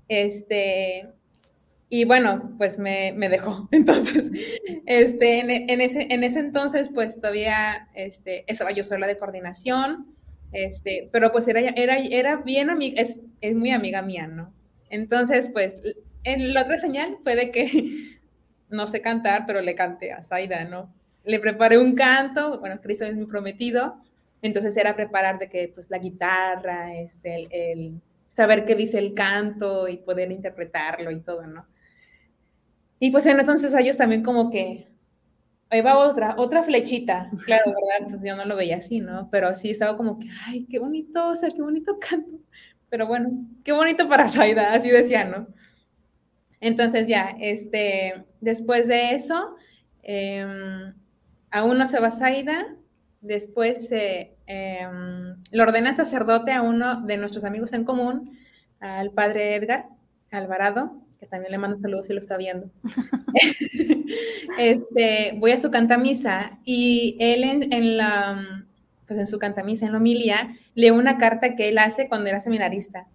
este, 0.07 1.09
y 1.89 2.05
bueno, 2.05 2.53
pues 2.59 2.77
me, 2.77 3.11
dejó. 3.27 3.67
Entonces, 3.71 4.31
este, 4.85 5.39
en, 5.73 5.81
ese, 5.81 6.07
en 6.11 6.23
ese 6.23 6.39
entonces 6.39 6.91
pues 6.93 7.15
todavía 7.15 7.89
este, 7.95 8.43
estaba 8.45 8.71
yo 8.71 8.83
sola 8.83 9.07
de 9.07 9.17
coordinación, 9.17 10.15
pero 11.11 11.31
pues 11.31 11.47
era, 11.47 11.59
era, 11.59 11.97
era 11.97 12.37
bien 12.37 12.69
amiga, 12.69 13.01
es, 13.01 13.19
es 13.41 13.55
muy 13.55 13.71
amiga 13.71 14.03
mía, 14.03 14.27
¿no? 14.27 14.53
Entonces, 14.89 15.49
pues 15.51 15.75
en 16.23 16.53
la 16.53 16.63
otra 16.63 16.77
señal 16.77 17.17
fue 17.23 17.35
de 17.35 17.51
que 17.51 18.19
no 18.69 18.87
sé 18.87 19.01
cantar, 19.01 19.45
pero 19.45 19.61
le 19.61 19.75
canté 19.75 20.11
a 20.11 20.23
Zaida, 20.23 20.63
¿no? 20.65 20.93
Le 21.23 21.39
preparé 21.39 21.77
un 21.77 21.95
canto, 21.95 22.59
bueno, 22.59 22.79
Cristo 22.81 23.05
es 23.05 23.15
mi 23.15 23.25
prometido, 23.25 24.01
entonces 24.41 24.75
era 24.77 24.95
preparar 24.95 25.39
de 25.39 25.49
que, 25.49 25.71
pues, 25.73 25.89
la 25.89 25.97
guitarra, 25.97 26.95
este, 26.95 27.47
el, 27.51 28.01
saber 28.37 28.65
qué 28.65 28.75
dice 28.75 28.99
el 28.99 29.13
canto 29.15 29.87
y 29.87 29.97
poder 29.97 30.31
interpretarlo 30.31 31.09
y 31.11 31.21
todo, 31.21 31.47
¿no? 31.47 31.65
Y 32.99 33.09
pues 33.11 33.25
en 33.25 33.39
esos 33.39 33.63
ensayos 33.63 33.97
también 33.97 34.23
como 34.23 34.51
que 34.51 34.87
ahí 35.69 35.81
va 35.81 35.97
otra, 35.97 36.35
otra 36.37 36.63
flechita. 36.63 37.31
Claro, 37.45 37.65
¿verdad? 37.65 38.09
Pues 38.09 38.21
yo 38.23 38.35
no 38.35 38.45
lo 38.45 38.55
veía 38.55 38.77
así, 38.77 38.99
¿no? 38.99 39.27
Pero 39.31 39.53
sí 39.55 39.71
estaba 39.71 39.97
como 39.97 40.19
que, 40.19 40.27
ay, 40.45 40.67
qué 40.69 40.77
bonito, 40.79 41.29
o 41.29 41.35
sea, 41.35 41.49
qué 41.49 41.61
bonito 41.63 41.97
canto. 41.99 42.37
Pero 42.89 43.07
bueno, 43.07 43.31
qué 43.63 43.71
bonito 43.71 44.07
para 44.07 44.29
Zaida, 44.29 44.73
así 44.73 44.89
decía, 44.91 45.25
¿no? 45.25 45.47
Entonces 46.59 47.07
ya, 47.07 47.35
este, 47.39 48.25
después 48.41 48.87
de 48.87 49.11
eso, 49.11 49.55
eh, 50.03 50.45
aún 51.51 51.77
no 51.77 51.85
se 51.85 51.99
va 51.99 52.11
Zaida, 52.11 52.75
después 53.21 53.89
eh, 53.91 54.35
lo 55.51 55.63
ordena 55.63 55.89
el 55.89 55.95
sacerdote 55.95 56.51
a 56.51 56.61
uno 56.61 57.01
de 57.01 57.17
nuestros 57.17 57.43
amigos 57.43 57.73
en 57.73 57.83
común, 57.83 58.37
al 58.79 59.11
padre 59.11 59.55
Edgar 59.55 59.87
Alvarado, 60.31 61.01
que 61.19 61.25
también 61.25 61.51
le 61.51 61.57
mando 61.57 61.77
saludos 61.77 62.07
si 62.07 62.13
lo 62.13 62.19
está 62.19 62.37
viendo. 62.37 62.69
este, 64.59 65.35
voy 65.39 65.51
a 65.51 65.59
su 65.59 65.71
cantamisa 65.71 66.59
y 66.63 67.17
él 67.19 67.43
en, 67.43 67.97
la, 67.97 68.65
pues 69.07 69.19
en 69.19 69.27
su 69.27 69.39
cantamisa, 69.39 69.85
en 69.85 69.93
la 69.93 69.97
homilia, 69.97 70.55
lee 70.75 70.91
una 70.91 71.17
carta 71.17 71.55
que 71.55 71.69
él 71.69 71.77
hace 71.79 72.07
cuando 72.07 72.29
era 72.29 72.39
seminarista, 72.39 73.07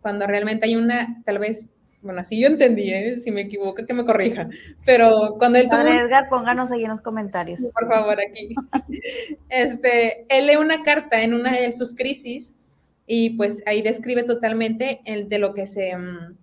cuando 0.00 0.26
realmente 0.26 0.66
hay 0.66 0.76
una, 0.76 1.22
tal 1.24 1.38
vez, 1.38 1.72
bueno, 2.04 2.20
así 2.20 2.40
yo 2.40 2.48
entendí, 2.48 2.92
¿eh? 2.92 3.20
si 3.20 3.30
me 3.30 3.40
equivoco, 3.40 3.84
que 3.86 3.94
me 3.94 4.04
corrija, 4.04 4.48
pero 4.84 5.36
cuando 5.38 5.58
él 5.58 5.68
tuvo... 5.70 5.80
Edgar, 5.80 6.28
pónganos 6.28 6.70
ahí 6.70 6.84
en 6.84 6.90
los 6.90 7.00
comentarios. 7.00 7.60
Por 7.72 7.88
favor, 7.88 8.18
aquí. 8.20 8.54
este, 9.48 10.26
él 10.28 10.46
lee 10.46 10.56
una 10.56 10.82
carta 10.82 11.22
en 11.22 11.32
una 11.32 11.52
de 11.52 11.72
sus 11.72 11.94
crisis 11.94 12.54
y 13.06 13.30
pues 13.30 13.62
ahí 13.66 13.80
describe 13.82 14.22
totalmente 14.22 15.00
el 15.06 15.28
de 15.28 15.38
lo 15.38 15.54
que 15.54 15.66
se 15.66 15.96
mm, 15.96 16.36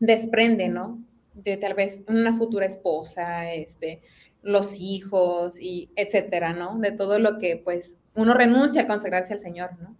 desprende, 0.00 0.68
¿no? 0.68 0.98
De 1.34 1.56
tal 1.56 1.74
vez 1.74 2.02
una 2.08 2.34
futura 2.34 2.66
esposa, 2.66 3.52
este, 3.52 4.02
los 4.42 4.76
hijos 4.80 5.60
y 5.60 5.90
etcétera, 5.94 6.52
¿no? 6.52 6.78
De 6.78 6.90
todo 6.90 7.20
lo 7.20 7.38
que 7.38 7.56
pues 7.56 7.98
uno 8.14 8.34
renuncia 8.34 8.82
a 8.82 8.86
consagrarse 8.86 9.34
al 9.34 9.38
Señor, 9.38 9.70
¿no? 9.80 9.96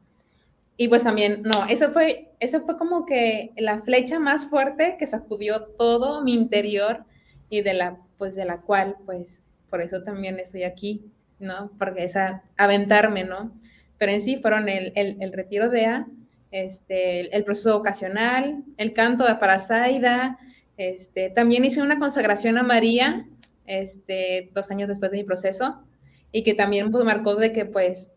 Y 0.76 0.88
pues 0.88 1.04
también, 1.04 1.42
no, 1.42 1.66
eso 1.66 1.90
fue, 1.90 2.30
eso 2.38 2.60
fue 2.62 2.76
como 2.76 3.06
que 3.06 3.52
la 3.56 3.80
flecha 3.80 4.18
más 4.18 4.46
fuerte 4.46 4.96
que 4.98 5.06
sacudió 5.06 5.68
todo 5.78 6.22
mi 6.22 6.34
interior 6.34 7.04
y 7.48 7.62
de 7.62 7.72
la, 7.72 7.98
pues 8.18 8.34
de 8.34 8.44
la 8.44 8.60
cual, 8.60 8.96
pues, 9.06 9.42
por 9.70 9.80
eso 9.80 10.02
también 10.02 10.38
estoy 10.38 10.64
aquí, 10.64 11.06
¿no? 11.38 11.70
Porque 11.78 12.04
esa, 12.04 12.42
aventarme, 12.56 13.24
¿no? 13.24 13.52
Pero 13.98 14.12
en 14.12 14.20
sí 14.20 14.36
fueron 14.36 14.68
el, 14.68 14.92
el, 14.96 15.16
el 15.20 15.32
retiro 15.32 15.70
de 15.70 15.86
A, 15.86 16.06
este, 16.50 17.34
el 17.34 17.44
proceso 17.44 17.76
ocasional, 17.76 18.64
el 18.76 18.92
canto 18.92 19.24
de 19.24 19.34
Parasaida, 19.36 20.38
este, 20.76 21.30
también 21.30 21.64
hice 21.64 21.80
una 21.80 21.98
consagración 21.98 22.58
a 22.58 22.62
María, 22.62 23.26
este, 23.66 24.50
dos 24.54 24.70
años 24.70 24.88
después 24.88 25.10
de 25.10 25.18
mi 25.18 25.24
proceso, 25.24 25.82
y 26.32 26.44
que 26.44 26.54
también 26.54 26.90
pues, 26.90 27.04
marcó 27.04 27.34
de 27.36 27.52
que, 27.52 27.64
pues, 27.64 28.10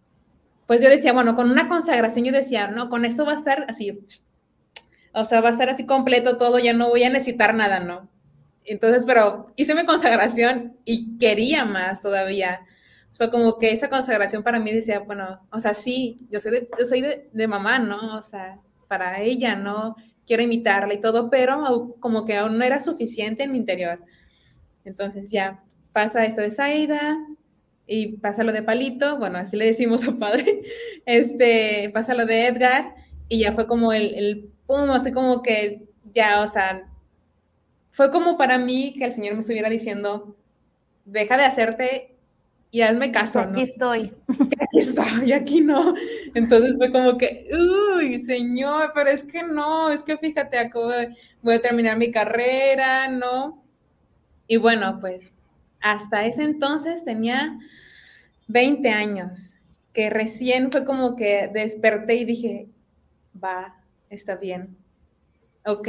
pues 0.70 0.84
yo 0.84 0.90
decía, 0.90 1.14
bueno, 1.14 1.36
con 1.36 1.50
una 1.50 1.68
consagración 1.68 2.26
yo 2.26 2.32
decía, 2.32 2.68
no, 2.68 2.92
con 2.92 3.04
esto 3.04 3.26
va 3.26 3.32
a 3.32 3.38
estar 3.38 3.66
así, 3.68 4.06
o 5.14 5.26
sea, 5.26 5.42
va 5.42 5.50
a 5.50 5.54
ser 5.54 5.68
así 5.72 5.88
completo 5.88 6.38
todo, 6.38 6.60
ya 6.60 6.74
no 6.74 6.90
voy 6.90 7.04
a 7.04 7.10
necesitar 7.10 7.56
nada, 7.56 7.80
¿no? 7.80 8.08
Entonces, 8.66 9.04
pero 9.08 9.52
hice 9.56 9.74
mi 9.74 9.84
consagración 9.88 10.78
y 10.86 11.18
quería 11.18 11.66
más 11.66 12.04
todavía. 12.04 12.68
O 13.12 13.16
sea, 13.16 13.32
como 13.32 13.58
que 13.58 13.72
esa 13.72 13.90
consagración 13.90 14.44
para 14.44 14.60
mí 14.60 14.72
decía, 14.72 15.00
bueno, 15.00 15.40
o 15.52 15.60
sea, 15.60 15.74
sí, 15.74 16.28
yo 16.30 16.38
soy 16.38 16.52
de, 16.52 16.70
yo 16.78 16.86
soy 16.86 17.02
de, 17.02 17.48
mamá, 17.48 17.80
¿no? 17.80 18.16
O 18.16 18.22
sea, 18.22 18.60
para 18.88 19.22
ella, 19.22 19.56
¿no? 19.56 19.96
Quiero 20.28 20.44
imitarla 20.44 20.94
y 20.94 21.02
todo, 21.02 21.32
pero 21.32 21.96
como 22.00 22.26
que 22.26 22.38
aún 22.38 22.60
no 22.60 22.64
era 22.64 22.80
suficiente 22.80 23.42
en 23.42 23.54
mi 23.54 23.58
interior. 23.58 24.04
Entonces 24.86 25.32
ya 25.32 25.64
pasa 25.94 26.26
esto 26.26 26.42
de 26.42 26.52
Saida 26.52 27.18
y 27.90 28.18
pasa 28.18 28.44
lo 28.44 28.52
de 28.52 28.62
Palito, 28.62 29.18
bueno, 29.18 29.40
así 29.40 29.58
le 29.58 29.66
decimos 29.66 30.08
a 30.08 30.18
padre, 30.18 30.62
este, 31.06 31.90
pasa 31.94 32.14
lo 32.14 32.26
de 32.26 32.48
Edgar 32.48 32.96
y 33.28 33.40
ya 33.40 33.54
fue 33.54 33.68
como 33.68 33.92
el, 33.92 34.14
el 34.16 34.50
pum, 34.68 34.92
así 34.92 35.12
como 35.12 35.42
que 35.42 35.88
ya, 36.14 36.42
o 36.42 36.48
sea, 36.48 36.88
fue 37.92 38.12
como 38.12 38.38
para 38.38 38.58
mí 38.58 38.96
que 38.98 39.06
el 39.06 39.12
Señor 39.12 39.34
me 39.34 39.40
estuviera 39.40 39.70
diciendo, 39.70 40.36
deja 41.06 41.38
de 41.38 41.46
hacerte 41.46 42.16
y 42.72 42.82
hazme 42.82 43.12
caso, 43.12 43.44
¿no? 43.46 43.52
Aquí 43.52 43.64
estoy. 43.64 44.12
Aquí 44.30 44.80
estoy, 44.80 45.34
aquí 45.34 45.62
no. 45.62 45.96
Entonces 46.36 46.78
fue 46.78 46.92
como 46.92 47.18
que, 47.18 47.50
uy, 47.52 48.20
señor, 48.20 48.92
pero 48.94 49.10
es 49.10 49.24
que 49.24 49.42
no, 49.42 49.90
es 49.90 50.04
que 50.04 50.18
fíjate, 50.18 50.60
acabo 50.60 50.92
voy 51.42 51.56
a 51.56 51.62
terminar 51.62 51.98
mi 51.98 52.12
carrera, 52.12 53.08
¿no? 53.08 53.64
Y 54.48 54.58
bueno, 54.58 55.00
pues 55.02 55.34
hasta 55.82 56.26
ese 56.26 56.44
entonces 56.44 57.04
tenía 57.04 57.58
20 58.50 58.90
años, 58.90 59.56
que 59.94 60.10
recién 60.10 60.72
fue 60.72 60.84
como 60.84 61.16
que 61.16 61.50
desperté 61.54 62.16
y 62.16 62.26
dije, 62.26 62.68
va, 63.42 63.76
está 64.10 64.36
bien, 64.36 64.76
ok. 65.66 65.88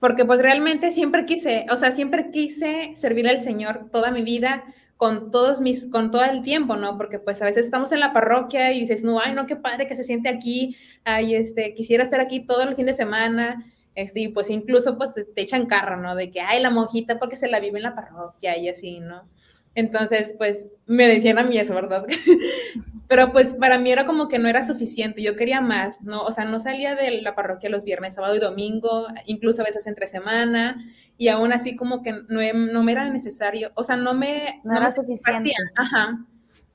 Porque 0.00 0.24
pues 0.24 0.40
realmente 0.40 0.90
siempre 0.90 1.26
quise, 1.26 1.66
o 1.70 1.76
sea, 1.76 1.92
siempre 1.92 2.30
quise 2.30 2.92
servir 2.96 3.28
al 3.28 3.38
Señor 3.38 3.88
toda 3.92 4.10
mi 4.10 4.22
vida, 4.22 4.64
con 4.96 5.30
todos 5.30 5.60
mis, 5.60 5.84
con 5.90 6.10
todo 6.10 6.24
el 6.24 6.42
tiempo, 6.42 6.76
¿no? 6.76 6.96
Porque 6.96 7.18
pues 7.18 7.42
a 7.42 7.44
veces 7.44 7.66
estamos 7.66 7.92
en 7.92 8.00
la 8.00 8.12
parroquia 8.12 8.72
y 8.72 8.80
dices, 8.80 9.04
no, 9.04 9.20
ay, 9.20 9.34
no, 9.34 9.46
qué 9.46 9.56
padre 9.56 9.86
que 9.86 9.96
se 9.96 10.04
siente 10.04 10.28
aquí, 10.28 10.76
ay, 11.04 11.34
este, 11.34 11.74
quisiera 11.74 12.04
estar 12.04 12.20
aquí 12.20 12.46
todo 12.46 12.62
el 12.62 12.74
fin 12.74 12.86
de 12.86 12.92
semana, 12.94 13.66
este, 13.94 14.20
y 14.20 14.28
pues 14.28 14.48
incluso 14.48 14.96
pues 14.96 15.14
te, 15.14 15.42
echan 15.42 15.66
carro, 15.66 15.98
¿no? 15.98 16.14
De 16.14 16.30
que, 16.30 16.40
ay, 16.40 16.62
la 16.62 16.70
monjita 16.70 17.18
porque 17.18 17.36
se 17.36 17.48
la 17.48 17.60
vive 17.60 17.78
en 17.78 17.82
la 17.82 17.94
parroquia 17.94 18.56
y 18.56 18.68
así, 18.68 19.00
¿no? 19.00 19.28
Entonces, 19.74 20.34
pues 20.36 20.68
me 20.86 21.06
decían 21.06 21.38
a 21.38 21.44
mí 21.44 21.58
eso, 21.58 21.74
¿verdad? 21.74 22.06
Pero 23.08 23.32
pues 23.32 23.52
para 23.52 23.78
mí 23.78 23.92
era 23.92 24.06
como 24.06 24.28
que 24.28 24.38
no 24.38 24.48
era 24.48 24.64
suficiente, 24.64 25.22
yo 25.22 25.36
quería 25.36 25.60
más, 25.60 26.00
¿no? 26.02 26.22
O 26.22 26.32
sea, 26.32 26.44
no 26.44 26.58
salía 26.60 26.94
de 26.94 27.20
la 27.20 27.34
parroquia 27.34 27.68
los 27.68 27.84
viernes, 27.84 28.14
sábado 28.14 28.34
y 28.34 28.38
domingo, 28.38 29.06
incluso 29.26 29.60
a 29.60 29.66
veces 29.66 29.86
entre 29.86 30.06
semana, 30.06 30.82
y 31.18 31.28
aún 31.28 31.52
así 31.52 31.76
como 31.76 32.02
que 32.02 32.14
no, 32.28 32.82
me 32.82 32.92
era 32.92 33.10
necesario, 33.10 33.70
o 33.74 33.84
sea, 33.84 33.96
no 33.96 34.14
me... 34.14 34.60
No, 34.64 34.76
era 34.76 34.90
suficiente. 34.90 35.52
Ajá. 35.76 36.24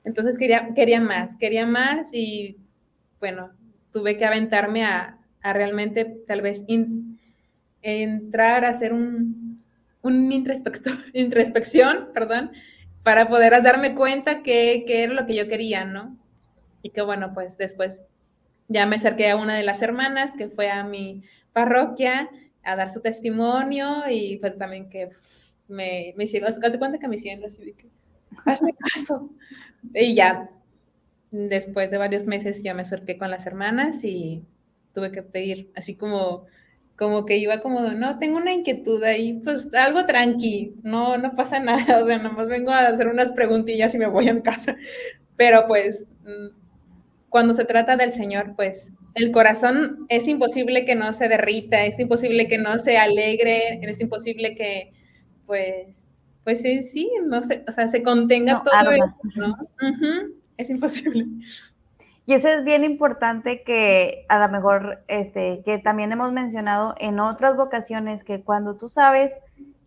Entonces 0.04 0.38
quería, 0.38 0.72
quería 0.74 1.00
más, 1.00 1.36
quería 1.36 1.66
más 1.66 2.10
y 2.12 2.56
bueno, 3.20 3.50
tuve 3.92 4.16
que 4.16 4.24
aventarme 4.24 4.84
a, 4.84 5.18
realmente 5.42 6.04
tal 6.26 6.40
vez 6.42 6.64
entrar 7.82 8.64
a 8.64 8.68
hacer 8.68 8.92
un, 8.92 9.62
un 10.02 10.32
introspección, 11.12 12.08
perdón, 12.12 12.52
para 13.02 13.28
poder 13.28 13.62
darme 13.62 13.94
cuenta 13.94 14.42
qué 14.42 14.84
era 14.86 15.12
lo 15.12 15.26
que 15.26 15.34
yo 15.34 15.48
quería, 15.48 15.84
¿no? 15.84 16.16
Y 16.82 16.90
que 16.90 17.02
bueno, 17.02 17.32
pues 17.34 17.58
después 17.58 18.02
ya 18.68 18.86
me 18.86 18.96
acerqué 18.96 19.30
a 19.30 19.36
una 19.36 19.56
de 19.56 19.62
las 19.62 19.82
hermanas 19.82 20.34
que 20.36 20.48
fue 20.48 20.70
a 20.70 20.84
mi 20.84 21.22
parroquia 21.52 22.30
a 22.62 22.76
dar 22.76 22.90
su 22.90 23.00
testimonio 23.00 24.08
y 24.10 24.38
fue 24.38 24.50
también 24.50 24.88
que 24.90 25.10
me, 25.68 26.12
me 26.16 26.24
hicieron, 26.24 26.50
date 26.60 26.78
cuenta 26.78 26.98
que 26.98 27.08
me 27.08 27.16
hicieron 27.16 27.44
así 27.44 27.64
de 27.64 27.72
que, 27.72 27.88
hazme 28.44 28.74
caso. 28.74 29.30
Y 29.94 30.14
ya, 30.14 30.50
después 31.30 31.90
de 31.90 31.98
varios 31.98 32.26
meses 32.26 32.62
ya 32.62 32.74
me 32.74 32.82
acerqué 32.82 33.18
con 33.18 33.30
las 33.30 33.46
hermanas 33.46 34.04
y 34.04 34.44
tuve 34.92 35.12
que 35.12 35.22
pedir, 35.22 35.70
así 35.74 35.94
como, 35.96 36.46
como 36.98 37.24
que 37.24 37.36
iba 37.36 37.60
como, 37.60 37.80
no, 37.80 38.16
tengo 38.16 38.38
una 38.38 38.52
inquietud 38.52 39.02
ahí, 39.04 39.34
pues 39.44 39.72
algo 39.72 40.04
tranqui, 40.04 40.74
no, 40.82 41.16
no 41.16 41.36
pasa 41.36 41.60
nada, 41.60 42.02
o 42.02 42.06
sea, 42.06 42.18
nomás 42.18 42.48
vengo 42.48 42.72
a 42.72 42.88
hacer 42.88 43.06
unas 43.06 43.30
preguntillas 43.30 43.94
y 43.94 43.98
me 43.98 44.06
voy 44.06 44.28
a 44.28 44.34
mi 44.34 44.42
casa. 44.42 44.76
Pero 45.36 45.66
pues, 45.68 46.04
mm, 46.24 46.56
cuando 47.28 47.54
se 47.54 47.64
trata 47.64 47.96
del 47.96 48.10
Señor, 48.10 48.54
pues 48.56 48.90
el 49.14 49.30
corazón 49.30 50.06
es 50.08 50.26
imposible 50.26 50.84
que 50.84 50.96
no 50.96 51.12
se 51.12 51.28
derrita, 51.28 51.84
es 51.84 51.98
imposible 52.00 52.48
que 52.48 52.58
no 52.58 52.78
se 52.80 52.98
alegre, 52.98 53.78
es 53.80 54.00
imposible 54.00 54.56
que, 54.56 54.92
pues, 55.46 56.08
pues 56.42 56.62
sí, 56.62 56.82
sí, 56.82 57.10
no 57.24 57.42
sé, 57.42 57.64
o 57.68 57.72
sea, 57.72 57.86
se 57.86 58.02
contenga 58.02 58.62
todo 58.64 58.90
eso, 58.90 59.14
¿no? 59.36 59.56
Es 60.56 60.70
imposible. 60.70 61.26
Y 62.28 62.34
eso 62.34 62.48
es 62.48 62.62
bien 62.62 62.84
importante 62.84 63.62
que 63.62 64.26
a 64.28 64.38
lo 64.38 64.52
mejor, 64.52 65.02
este, 65.08 65.62
que 65.64 65.78
también 65.78 66.12
hemos 66.12 66.30
mencionado 66.30 66.94
en 66.98 67.20
otras 67.20 67.56
vocaciones, 67.56 68.22
que 68.22 68.42
cuando 68.42 68.76
tú 68.76 68.90
sabes 68.90 69.40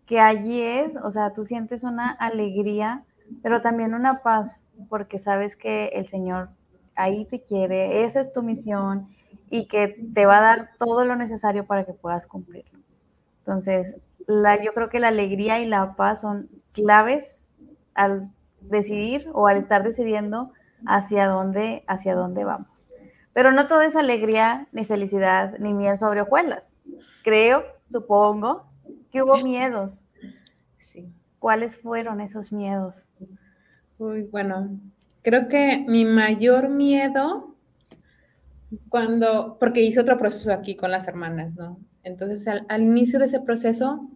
que 0.06 0.18
allí 0.18 0.60
es, 0.60 0.96
o 1.04 1.12
sea, 1.12 1.32
tú 1.34 1.44
sientes 1.44 1.84
una 1.84 2.10
alegría, 2.10 3.04
pero 3.44 3.60
también 3.60 3.94
una 3.94 4.24
paz, 4.24 4.64
porque 4.88 5.20
sabes 5.20 5.54
que 5.54 5.92
el 5.94 6.08
Señor 6.08 6.48
ahí 6.96 7.26
te 7.26 7.44
quiere, 7.44 8.02
esa 8.02 8.18
es 8.18 8.32
tu 8.32 8.42
misión 8.42 9.06
y 9.48 9.68
que 9.68 10.04
te 10.12 10.26
va 10.26 10.38
a 10.38 10.56
dar 10.56 10.70
todo 10.80 11.04
lo 11.04 11.14
necesario 11.14 11.64
para 11.64 11.84
que 11.84 11.92
puedas 11.92 12.26
cumplirlo. 12.26 12.80
Entonces, 13.38 13.94
la, 14.26 14.60
yo 14.60 14.74
creo 14.74 14.88
que 14.88 14.98
la 14.98 15.08
alegría 15.08 15.60
y 15.60 15.66
la 15.66 15.94
paz 15.94 16.22
son 16.22 16.50
claves 16.72 17.54
al 17.94 18.32
decidir 18.62 19.28
o 19.32 19.46
al 19.46 19.58
estar 19.58 19.84
decidiendo 19.84 20.50
hacia 20.86 21.26
dónde, 21.26 21.84
hacia 21.86 22.14
dónde 22.14 22.44
vamos. 22.44 22.90
Pero 23.32 23.50
no 23.52 23.66
todo 23.66 23.82
es 23.82 23.96
alegría, 23.96 24.68
ni 24.72 24.84
felicidad, 24.84 25.58
ni 25.58 25.72
miel 25.72 25.96
sobre 25.96 26.20
hojuelas. 26.20 26.76
Creo, 27.22 27.64
supongo, 27.88 28.66
que 29.10 29.22
hubo 29.22 29.38
miedos. 29.38 30.04
Sí. 30.76 31.12
¿Cuáles 31.38 31.76
fueron 31.76 32.20
esos 32.20 32.52
miedos? 32.52 33.08
Uy, 33.98 34.22
bueno, 34.22 34.78
creo 35.22 35.48
que 35.48 35.84
mi 35.88 36.04
mayor 36.04 36.68
miedo 36.68 37.52
cuando, 38.88 39.58
porque 39.58 39.82
hice 39.82 40.00
otro 40.00 40.18
proceso 40.18 40.52
aquí 40.52 40.76
con 40.76 40.90
las 40.90 41.08
hermanas, 41.08 41.54
¿no? 41.56 41.78
Entonces, 42.04 42.46
al, 42.46 42.82
inicio 42.82 43.18
de 43.18 43.26
ese 43.26 43.40
proceso, 43.40 44.08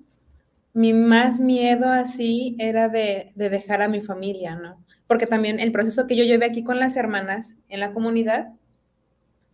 mi 0.73 0.93
más 0.93 1.41
miedo 1.41 1.89
así 1.89 2.57
era 2.59 2.89
de, 2.89 3.33
de, 3.35 3.51
dejar 3.51 3.83
a 3.83 3.89
mi 3.89 4.03
familia, 4.03 4.57
¿no? 4.57 4.85
Porque 5.07 5.27
también 5.27 5.61
el 5.61 5.73
proceso 5.73 6.07
que 6.07 6.17
yo 6.17 6.25
llevé 6.25 6.47
aquí 6.47 6.65
con 6.65 6.79
las 6.79 6.97
hermanas 6.97 7.57
en 7.69 7.81
la 7.81 7.93
comunidad, 7.93 8.49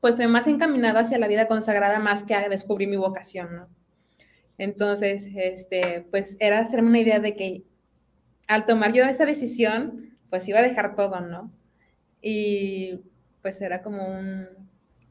pues 0.00 0.16
fue 0.16 0.26
más 0.26 0.46
encaminado 0.46 0.98
hacia 0.98 1.18
la 1.18 1.28
vida 1.28 1.46
consagrada 1.46 1.98
más 1.98 2.24
que 2.24 2.34
a 2.34 2.48
descubrir 2.48 2.88
mi 2.88 2.96
vocación, 2.96 3.56
¿no? 3.56 3.68
Entonces, 4.58 5.30
este, 5.34 6.06
pues 6.10 6.36
era 6.40 6.60
hacerme 6.60 6.88
una 6.88 7.00
idea 7.00 7.20
de 7.20 7.36
que 7.36 7.64
al 8.46 8.66
tomar 8.66 8.92
yo 8.92 9.04
esta 9.04 9.26
decisión, 9.26 10.16
pues 10.30 10.48
iba 10.48 10.58
a 10.58 10.62
dejar 10.62 10.94
todo, 10.94 11.20
¿no? 11.20 11.52
Y 12.20 13.00
pues 13.42 13.60
era 13.60 13.82
como 13.82 14.06
un... 14.06 14.46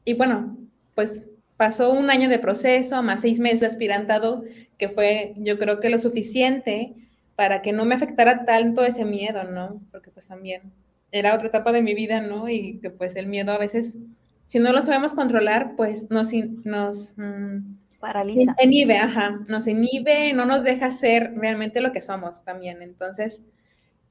Y 0.04 0.14
bueno, 0.14 0.56
pues 0.94 1.30
pasó 1.56 1.92
un 1.92 2.10
año 2.10 2.28
de 2.28 2.38
proceso, 2.38 3.02
más 3.02 3.20
seis 3.20 3.38
meses 3.38 3.60
de 3.60 3.66
aspirantado, 3.66 4.42
que 4.78 4.88
fue 4.88 5.34
yo 5.36 5.58
creo 5.58 5.80
que 5.80 5.90
lo 5.90 5.98
suficiente 5.98 6.94
para 7.42 7.60
que 7.60 7.72
no 7.72 7.84
me 7.84 7.96
afectara 7.96 8.44
tanto 8.44 8.84
ese 8.84 9.04
miedo, 9.04 9.42
¿no? 9.42 9.82
Porque 9.90 10.12
pues 10.12 10.28
también 10.28 10.62
era 11.10 11.34
otra 11.34 11.48
etapa 11.48 11.72
de 11.72 11.82
mi 11.82 11.92
vida, 11.92 12.20
¿no? 12.20 12.48
Y 12.48 12.78
que 12.78 12.88
pues 12.88 13.16
el 13.16 13.26
miedo 13.26 13.50
a 13.50 13.58
veces, 13.58 13.98
si 14.46 14.60
no 14.60 14.72
lo 14.72 14.80
sabemos 14.80 15.12
controlar, 15.12 15.74
pues 15.76 16.08
nos... 16.08 16.30
nos 16.62 17.18
mm, 17.18 17.78
Paraliza. 17.98 18.54
Inhibe, 18.62 18.96
ajá, 18.96 19.40
nos 19.48 19.66
inhibe, 19.66 20.32
no 20.34 20.46
nos 20.46 20.62
deja 20.62 20.92
ser 20.92 21.34
realmente 21.34 21.80
lo 21.80 21.90
que 21.90 22.00
somos 22.00 22.44
también. 22.44 22.80
Entonces, 22.80 23.42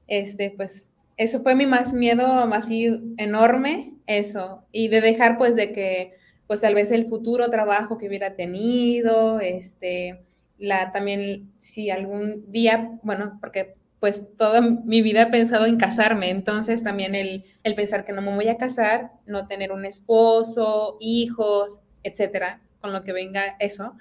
este, 0.08 0.50
pues 0.50 0.90
eso 1.16 1.40
fue 1.40 1.54
mi 1.54 1.64
más 1.64 1.94
miedo, 1.94 2.26
así 2.52 3.14
enorme, 3.16 3.94
eso, 4.06 4.62
y 4.72 4.88
de 4.88 5.00
dejar 5.00 5.38
pues 5.38 5.56
de 5.56 5.72
que 5.72 6.12
pues 6.46 6.60
tal 6.60 6.74
vez 6.74 6.90
el 6.90 7.08
futuro 7.08 7.48
trabajo 7.48 7.96
que 7.96 8.08
hubiera 8.08 8.36
tenido, 8.36 9.40
este, 9.40 10.20
la 10.62 10.92
también 10.92 11.52
si 11.58 11.90
algún 11.90 12.50
día, 12.50 12.98
bueno, 13.02 13.36
porque 13.40 13.74
pues 13.98 14.26
toda 14.36 14.60
mi 14.60 15.02
vida 15.02 15.22
he 15.22 15.26
pensado 15.26 15.66
en 15.66 15.76
casarme, 15.76 16.30
entonces 16.30 16.82
también 16.82 17.14
el, 17.14 17.44
el 17.62 17.74
pensar 17.74 18.04
que 18.04 18.12
no 18.12 18.22
me 18.22 18.34
voy 18.34 18.48
a 18.48 18.56
casar, 18.56 19.12
no 19.26 19.46
tener 19.46 19.72
un 19.72 19.84
esposo, 19.84 20.96
hijos, 21.00 21.80
etcétera, 22.02 22.60
con 22.80 22.92
lo 22.92 23.02
que 23.04 23.12
venga 23.12 23.56
eso, 23.58 23.94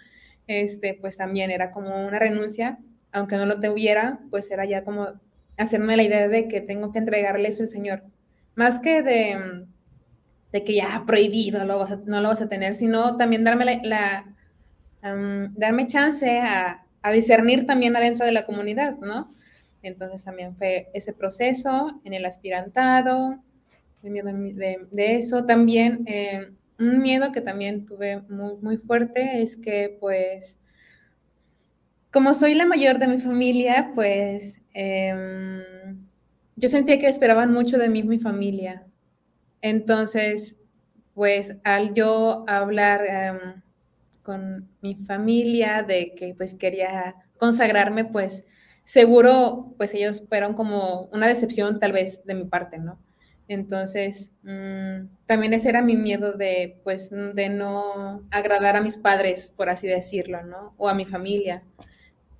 este, 0.47 0.97
pues 0.99 1.17
también 1.17 1.51
era 1.51 1.71
como 1.71 2.05
una 2.07 2.19
renuncia, 2.19 2.79
aunque 3.11 3.37
no 3.37 3.45
lo 3.45 3.59
tuviera, 3.59 4.19
pues 4.29 4.49
era 4.51 4.65
ya 4.65 4.83
como 4.83 5.07
hacerme 5.57 5.97
la 5.97 6.03
idea 6.03 6.27
de 6.27 6.47
que 6.47 6.61
tengo 6.61 6.91
que 6.91 6.99
entregarle 6.99 7.49
eso 7.49 7.63
al 7.63 7.67
Señor. 7.67 8.03
Más 8.55 8.79
que 8.79 9.01
de, 9.01 9.65
de 10.51 10.63
que 10.63 10.75
ya 10.75 11.03
prohibido 11.05 11.63
lo 11.65 11.87
no 12.05 12.21
lo 12.21 12.27
vas 12.27 12.41
a 12.41 12.49
tener, 12.49 12.75
sino 12.75 13.17
también 13.17 13.43
darme 13.43 13.81
la, 13.83 14.35
darme 15.01 15.87
chance 15.87 16.39
a, 16.39 16.85
a, 17.01 17.11
discernir 17.11 17.65
también 17.65 17.95
adentro 17.95 18.25
de 18.25 18.31
la 18.31 18.45
comunidad, 18.45 18.97
¿no? 18.99 19.31
Entonces 19.83 20.23
también 20.23 20.55
fue 20.55 20.89
ese 20.93 21.13
proceso 21.13 21.99
en 22.03 22.13
el 22.13 22.25
aspirantado, 22.25 23.39
el 24.03 24.11
miedo 24.11 24.31
de, 24.31 24.87
de 24.91 25.15
eso. 25.17 25.45
También 25.45 26.03
eh, 26.05 26.51
un 26.79 27.01
miedo 27.01 27.31
que 27.31 27.41
también 27.41 27.85
tuve 27.85 28.21
muy, 28.29 28.55
muy 28.61 28.77
fuerte 28.77 29.41
es 29.41 29.57
que 29.57 29.97
pues 29.99 30.59
como 32.11 32.33
soy 32.33 32.53
la 32.53 32.65
mayor 32.65 32.99
de 32.99 33.07
mi 33.07 33.19
familia, 33.19 33.91
pues 33.95 34.61
Em, 34.73 36.07
yo 36.55 36.69
sentía 36.69 36.99
que 36.99 37.07
esperaban 37.07 37.53
mucho 37.53 37.77
de 37.77 37.89
mí 37.89 38.03
mi 38.03 38.19
familia. 38.19 38.85
Entonces, 39.61 40.57
pues 41.13 41.55
al 41.63 41.93
yo 41.93 42.45
hablar 42.47 43.05
em, 43.05 43.61
con 44.31 44.69
mi 44.81 44.95
familia 44.95 45.83
de 45.83 46.15
que 46.15 46.33
pues 46.33 46.53
quería 46.53 47.15
consagrarme, 47.37 48.05
pues 48.05 48.45
seguro 48.85 49.73
pues 49.75 49.93
ellos 49.93 50.23
fueron 50.29 50.53
como 50.53 51.09
una 51.11 51.27
decepción 51.27 51.81
tal 51.81 51.91
vez 51.91 52.23
de 52.23 52.33
mi 52.33 52.45
parte, 52.45 52.79
¿no? 52.79 52.97
Entonces, 53.49 54.31
mm, 54.43 55.07
también 55.25 55.53
ese 55.53 55.67
era 55.67 55.81
mi 55.81 55.97
miedo 55.97 56.31
de 56.31 56.79
pues 56.85 57.09
de 57.09 57.49
no 57.49 58.21
agradar 58.31 58.77
a 58.77 58.81
mis 58.81 58.95
padres, 58.95 59.53
por 59.53 59.67
así 59.67 59.85
decirlo, 59.85 60.43
¿no? 60.43 60.73
O 60.77 60.87
a 60.87 60.93
mi 60.93 61.03
familia. 61.03 61.61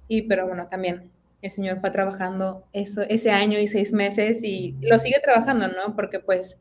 Y 0.08 0.22
pero 0.22 0.48
bueno, 0.48 0.70
también 0.70 1.12
el 1.42 1.52
Señor 1.52 1.82
fue 1.82 1.92
trabajando 1.92 2.64
eso, 2.72 3.02
ese 3.02 3.32
año 3.32 3.60
y 3.60 3.68
seis 3.68 3.92
meses 3.92 4.42
y 4.44 4.78
lo 4.80 4.98
sigue 4.98 5.20
trabajando, 5.22 5.68
¿no? 5.68 5.94
Porque 5.94 6.20
pues 6.20 6.58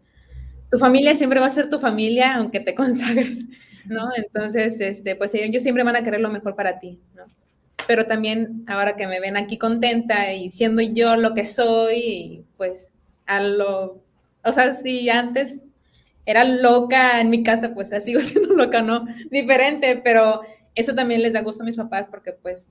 tu 0.72 0.78
familia 0.80 1.14
siempre 1.14 1.38
va 1.38 1.46
a 1.46 1.50
ser 1.50 1.70
tu 1.70 1.78
familia 1.78 2.34
aunque 2.34 2.58
te 2.58 2.74
consagres, 2.82 3.46
¿no? 3.86 4.10
Entonces, 4.16 4.80
este, 4.80 5.16
pues 5.16 5.34
ellos 5.34 5.62
siempre 5.62 5.84
van 5.84 5.96
a 5.96 6.02
querer 6.02 6.20
lo 6.20 6.30
mejor 6.30 6.56
para 6.56 6.78
ti, 6.78 6.98
¿no? 7.14 7.24
Pero 7.86 8.06
también 8.06 8.64
ahora 8.66 8.96
que 8.96 9.06
me 9.06 9.20
ven 9.20 9.36
aquí 9.36 9.58
contenta 9.58 10.32
y 10.32 10.50
siendo 10.50 10.82
yo 10.82 11.16
lo 11.16 11.34
que 11.34 11.44
soy, 11.44 12.44
pues 12.56 12.92
a 13.26 13.40
lo, 13.40 14.02
o 14.44 14.52
sea, 14.52 14.74
si 14.74 15.08
antes 15.10 15.56
era 16.26 16.44
loca 16.44 17.20
en 17.20 17.30
mi 17.30 17.42
casa, 17.42 17.74
pues 17.74 17.90
sigo 18.04 18.20
siendo 18.20 18.54
loca, 18.54 18.82
¿no? 18.82 19.06
Diferente, 19.30 20.00
pero 20.02 20.42
eso 20.74 20.94
también 20.94 21.22
les 21.22 21.32
da 21.32 21.42
gusto 21.42 21.62
a 21.62 21.66
mis 21.66 21.76
papás 21.76 22.06
porque 22.08 22.32
pues 22.32 22.68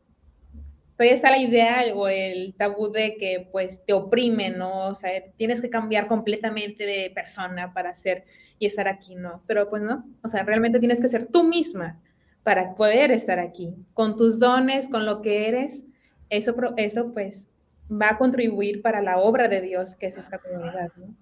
todavía 0.99 1.15
está 1.15 1.31
la 1.31 1.37
idea 1.37 1.95
o 1.95 2.09
el 2.09 2.53
tabú 2.57 2.91
de 2.91 3.15
que 3.15 3.47
pues 3.53 3.81
te 3.85 3.93
oprime, 3.93 4.49
¿no? 4.49 4.89
O 4.89 4.95
sea, 4.95 5.09
tienes 5.37 5.61
que 5.61 5.69
cambiar 5.69 6.07
completamente 6.07 6.85
de 6.85 7.09
persona 7.15 7.73
para 7.73 7.95
ser 7.95 8.25
y 8.57 8.65
estar 8.65 8.89
aquí, 8.89 9.15
¿no? 9.15 9.41
Pero 9.47 9.69
pues 9.69 9.81
no, 9.81 10.03
o 10.21 10.27
sea, 10.27 10.43
realmente 10.43 10.77
tienes 10.77 10.99
que 10.99 11.07
ser 11.07 11.27
tú 11.27 11.45
misma 11.45 12.01
para 12.43 12.75
poder 12.75 13.11
estar 13.11 13.39
aquí, 13.39 13.73
con 13.93 14.17
tus 14.17 14.39
dones, 14.39 14.89
con 14.89 15.05
lo 15.05 15.21
que 15.21 15.47
eres, 15.47 15.83
eso, 16.29 16.53
eso 16.75 17.13
pues 17.13 17.47
va 17.89 18.09
a 18.09 18.17
contribuir 18.17 18.81
para 18.81 19.01
la 19.01 19.19
obra 19.19 19.47
de 19.47 19.61
Dios 19.61 19.95
que 19.95 20.07
es 20.07 20.17
esta 20.17 20.39
comunidad, 20.39 20.91
¿no? 20.97 21.15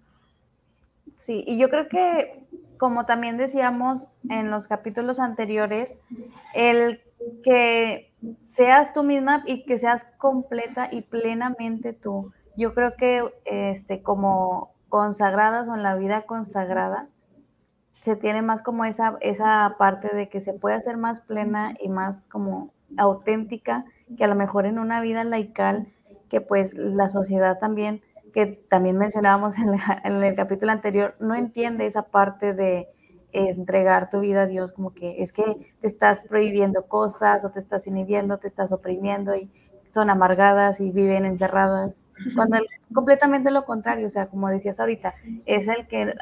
Sí, 1.13 1.43
y 1.45 1.59
yo 1.59 1.69
creo 1.69 1.87
que, 1.87 2.41
como 2.79 3.05
también 3.05 3.37
decíamos 3.37 4.07
en 4.27 4.49
los 4.49 4.65
capítulos 4.65 5.19
anteriores, 5.19 5.99
el 6.55 6.99
que 7.43 8.06
seas 8.41 8.93
tú 8.93 9.03
misma 9.03 9.43
y 9.45 9.63
que 9.65 9.77
seas 9.77 10.05
completa 10.17 10.89
y 10.91 11.01
plenamente 11.03 11.93
tú. 11.93 12.31
Yo 12.55 12.73
creo 12.73 12.95
que 12.95 13.23
este, 13.45 14.01
como 14.01 14.73
consagradas 14.89 15.69
o 15.69 15.75
en 15.75 15.83
la 15.83 15.95
vida 15.95 16.23
consagrada, 16.23 17.07
se 18.03 18.15
tiene 18.15 18.41
más 18.41 18.63
como 18.63 18.85
esa, 18.85 19.17
esa 19.21 19.75
parte 19.77 20.15
de 20.15 20.29
que 20.29 20.39
se 20.39 20.53
puede 20.53 20.75
hacer 20.75 20.97
más 20.97 21.21
plena 21.21 21.75
y 21.79 21.89
más 21.89 22.25
como 22.27 22.73
auténtica 22.97 23.85
que 24.15 24.23
a 24.23 24.27
lo 24.27 24.35
mejor 24.35 24.65
en 24.65 24.79
una 24.79 25.01
vida 25.01 25.23
laical 25.25 25.87
que 26.29 26.39
pues 26.39 26.73
la 26.73 27.09
sociedad 27.09 27.59
también, 27.59 28.01
que 28.33 28.45
también 28.69 28.97
mencionábamos 28.97 29.57
en, 29.57 29.69
en 30.03 30.23
el 30.23 30.35
capítulo 30.35 30.71
anterior, 30.71 31.15
no 31.19 31.35
entiende 31.35 31.85
esa 31.85 32.03
parte 32.03 32.53
de, 32.53 32.87
entregar 33.31 34.09
tu 34.09 34.19
vida 34.19 34.43
a 34.43 34.45
Dios, 34.45 34.71
como 34.71 34.93
que 34.93 35.21
es 35.21 35.31
que 35.33 35.43
te 35.81 35.87
estás 35.87 36.23
prohibiendo 36.23 36.87
cosas 36.87 37.43
o 37.43 37.49
te 37.49 37.59
estás 37.59 37.87
inhibiendo, 37.87 38.37
te 38.37 38.47
estás 38.47 38.71
oprimiendo 38.71 39.35
y 39.35 39.49
son 39.89 40.09
amargadas 40.09 40.79
y 40.79 40.91
viven 40.91 41.25
encerradas, 41.25 42.01
cuando 42.35 42.57
es 42.57 42.63
completamente 42.93 43.51
lo 43.51 43.65
contrario, 43.65 44.07
o 44.07 44.09
sea, 44.09 44.27
como 44.27 44.49
decías 44.49 44.79
ahorita, 44.79 45.15
es 45.45 45.67
el 45.67 45.87
que 45.87 46.13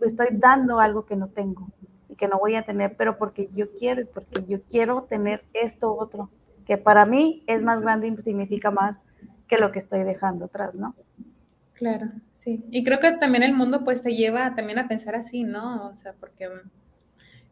estoy 0.00 0.28
dando 0.32 0.80
algo 0.80 1.04
que 1.04 1.16
no 1.16 1.28
tengo 1.28 1.68
y 2.08 2.16
que 2.16 2.28
no 2.28 2.38
voy 2.38 2.56
a 2.56 2.64
tener, 2.64 2.96
pero 2.96 3.18
porque 3.18 3.48
yo 3.52 3.66
quiero 3.78 4.00
y 4.02 4.04
porque 4.04 4.44
yo 4.46 4.62
quiero 4.62 5.04
tener 5.04 5.44
esto 5.52 5.94
otro, 5.96 6.30
que 6.66 6.78
para 6.78 7.06
mí 7.06 7.44
es 7.46 7.62
más 7.62 7.80
grande 7.80 8.08
y 8.08 8.16
significa 8.20 8.70
más 8.70 8.98
que 9.46 9.58
lo 9.58 9.70
que 9.70 9.78
estoy 9.78 10.02
dejando 10.02 10.46
atrás, 10.46 10.74
¿no? 10.74 10.94
Claro, 11.82 12.12
sí. 12.30 12.62
Y 12.70 12.84
creo 12.84 13.00
que 13.00 13.10
también 13.10 13.42
el 13.42 13.54
mundo 13.54 13.82
pues 13.82 14.02
te 14.02 14.14
lleva 14.14 14.54
también 14.54 14.78
a 14.78 14.86
pensar 14.86 15.16
así, 15.16 15.42
¿no? 15.42 15.88
O 15.88 15.94
sea, 15.94 16.12
porque 16.12 16.48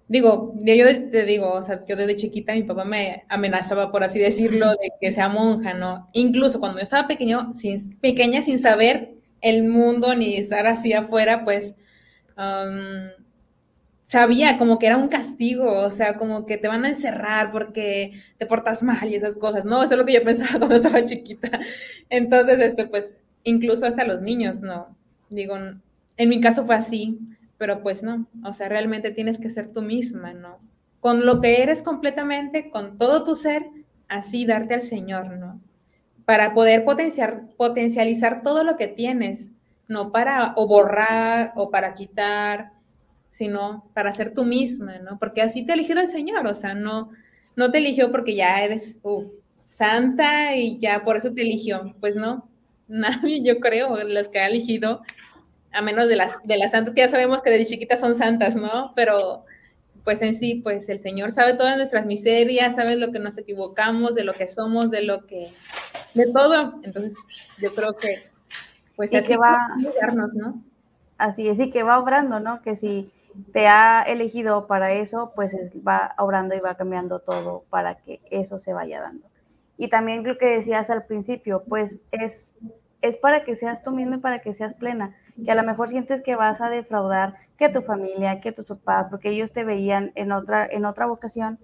digo, 0.06 0.54
yo 0.64 1.10
te 1.10 1.24
digo, 1.24 1.52
o 1.52 1.62
sea, 1.64 1.84
yo 1.84 1.96
desde 1.96 2.14
chiquita 2.14 2.52
mi 2.52 2.62
papá 2.62 2.84
me 2.84 3.24
amenazaba, 3.28 3.90
por 3.90 4.04
así 4.04 4.20
decirlo, 4.20 4.68
de 4.70 4.90
que 5.00 5.10
sea 5.10 5.28
monja, 5.28 5.74
¿no? 5.74 6.06
Incluso 6.12 6.60
cuando 6.60 6.78
yo 6.78 6.84
estaba 6.84 7.08
pequeño, 7.08 7.52
sin, 7.54 7.96
pequeña 7.98 8.40
sin 8.40 8.60
saber 8.60 9.14
el 9.40 9.64
mundo 9.64 10.14
ni 10.14 10.36
estar 10.36 10.68
así 10.68 10.92
afuera, 10.92 11.44
pues 11.44 11.74
sabía 14.04 14.58
como 14.58 14.78
que 14.78 14.86
era 14.86 14.96
un 14.96 15.08
castigo, 15.08 15.70
o 15.84 15.90
sea, 15.90 16.16
como 16.18 16.44
que 16.46 16.58
te 16.58 16.66
van 16.68 16.84
a 16.84 16.88
encerrar 16.88 17.52
porque 17.52 18.20
te 18.38 18.46
portas 18.46 18.82
mal 18.82 19.08
y 19.08 19.14
esas 19.14 19.36
cosas, 19.36 19.64
¿no? 19.64 19.82
Eso 19.82 19.94
es 19.94 19.98
lo 19.98 20.04
que 20.04 20.14
yo 20.14 20.22
pensaba 20.24 20.58
cuando 20.58 20.74
estaba 20.76 21.04
chiquita. 21.04 21.60
Entonces, 22.08 22.60
este, 22.60 22.86
pues, 22.86 23.16
incluso 23.44 23.86
hasta 23.86 24.04
los 24.04 24.22
niños, 24.22 24.62
¿no? 24.62 24.96
Digo, 25.28 25.56
en 26.16 26.28
mi 26.28 26.40
caso 26.40 26.66
fue 26.66 26.74
así, 26.74 27.18
pero 27.60 27.82
pues 27.82 28.02
no, 28.02 28.26
o 28.44 28.52
sea, 28.52 28.68
realmente 28.68 29.10
tienes 29.10 29.38
que 29.38 29.50
ser 29.50 29.68
tú 29.72 29.82
misma, 29.82 30.32
¿no? 30.32 30.58
Con 31.00 31.26
lo 31.26 31.40
que 31.40 31.62
eres 31.62 31.82
completamente, 31.82 32.70
con 32.70 32.98
todo 32.98 33.24
tu 33.24 33.34
ser, 33.34 33.66
así 34.08 34.46
darte 34.46 34.74
al 34.74 34.82
Señor, 34.82 35.38
¿no? 35.38 35.60
Para 36.24 36.54
poder 36.54 36.84
potenciar, 36.84 37.48
potencializar 37.56 38.42
todo 38.42 38.64
lo 38.64 38.76
que 38.76 38.86
tienes, 38.88 39.50
no 39.88 40.12
para 40.12 40.54
o 40.56 40.66
borrar 40.66 41.52
o 41.56 41.70
para 41.70 41.94
quitar, 41.94 42.72
sino 43.30 43.88
para 43.94 44.12
ser 44.12 44.34
tú 44.34 44.44
misma, 44.44 44.98
¿no? 44.98 45.18
Porque 45.18 45.42
así 45.42 45.64
te 45.64 45.72
ha 45.72 45.74
elegido 45.74 46.00
el 46.00 46.08
Señor, 46.08 46.46
o 46.46 46.54
sea, 46.54 46.74
no, 46.74 47.10
no 47.56 47.70
te 47.70 47.78
eligió 47.78 48.10
porque 48.10 48.34
ya 48.34 48.62
eres 48.62 49.00
santa 49.68 50.56
y 50.56 50.78
ya 50.78 51.04
por 51.04 51.16
eso 51.16 51.32
te 51.32 51.42
eligió, 51.42 51.94
pues 52.00 52.16
no, 52.16 52.49
nadie, 52.90 53.42
yo 53.42 53.60
creo, 53.60 53.96
las 54.04 54.28
que 54.28 54.40
ha 54.40 54.48
elegido, 54.48 55.02
a 55.72 55.82
menos 55.82 56.08
de 56.08 56.16
las, 56.16 56.42
de 56.42 56.58
las 56.58 56.72
santas 56.72 56.94
que 56.94 57.02
ya 57.02 57.08
sabemos 57.08 57.42
que 57.42 57.50
de 57.50 57.64
chiquitas 57.64 58.00
son 58.00 58.16
santas, 58.16 58.56
¿no? 58.56 58.92
Pero 58.94 59.44
pues 60.04 60.22
en 60.22 60.34
sí, 60.34 60.56
pues 60.56 60.88
el 60.88 60.98
Señor 60.98 61.30
sabe 61.30 61.54
todas 61.54 61.76
nuestras 61.76 62.06
miserias, 62.06 62.74
sabe 62.74 62.96
lo 62.96 63.12
que 63.12 63.18
nos 63.18 63.38
equivocamos, 63.38 64.14
de 64.14 64.24
lo 64.24 64.32
que 64.32 64.48
somos, 64.48 64.90
de 64.90 65.02
lo 65.02 65.26
que, 65.26 65.52
de 66.14 66.32
todo. 66.32 66.80
Entonces, 66.82 67.16
yo 67.58 67.74
creo 67.74 67.96
que, 67.96 68.16
pues 68.96 69.14
así 69.14 69.36
va 69.36 69.68
ayudarnos, 69.78 70.34
¿no? 70.34 70.62
Así 71.18 71.48
es, 71.48 71.60
y 71.60 71.70
que 71.70 71.82
va 71.82 71.98
obrando, 71.98 72.40
¿no? 72.40 72.62
Que 72.62 72.76
si 72.76 73.12
te 73.52 73.66
ha 73.66 74.02
elegido 74.02 74.66
para 74.66 74.92
eso, 74.92 75.32
pues 75.34 75.54
va 75.86 76.14
obrando 76.18 76.54
y 76.54 76.60
va 76.60 76.76
cambiando 76.76 77.20
todo 77.20 77.64
para 77.70 77.96
que 77.98 78.20
eso 78.30 78.58
se 78.58 78.72
vaya 78.72 79.00
dando. 79.00 79.26
Y 79.76 79.88
también 79.88 80.26
lo 80.26 80.36
que 80.36 80.46
decías 80.46 80.90
al 80.90 81.04
principio, 81.06 81.64
pues 81.68 81.98
es, 82.10 82.58
es 83.02 83.16
para 83.16 83.44
que 83.44 83.54
seas 83.54 83.82
tú 83.82 83.92
misma 83.92 84.16
y 84.16 84.20
para 84.20 84.40
que 84.40 84.54
seas 84.54 84.74
plena. 84.74 85.14
Que 85.44 85.50
a 85.50 85.54
lo 85.54 85.62
mejor 85.62 85.88
sientes 85.88 86.22
que 86.22 86.36
vas 86.36 86.60
a 86.60 86.68
defraudar 86.68 87.34
que 87.56 87.68
tu 87.68 87.82
familia, 87.82 88.40
que 88.40 88.52
tus 88.52 88.66
papás, 88.66 89.06
porque 89.10 89.30
ellos 89.30 89.52
te 89.52 89.64
veían 89.64 90.12
en 90.14 90.32
otra, 90.32 90.66
en 90.66 90.84
otra 90.84 91.06
vocación, 91.06 91.58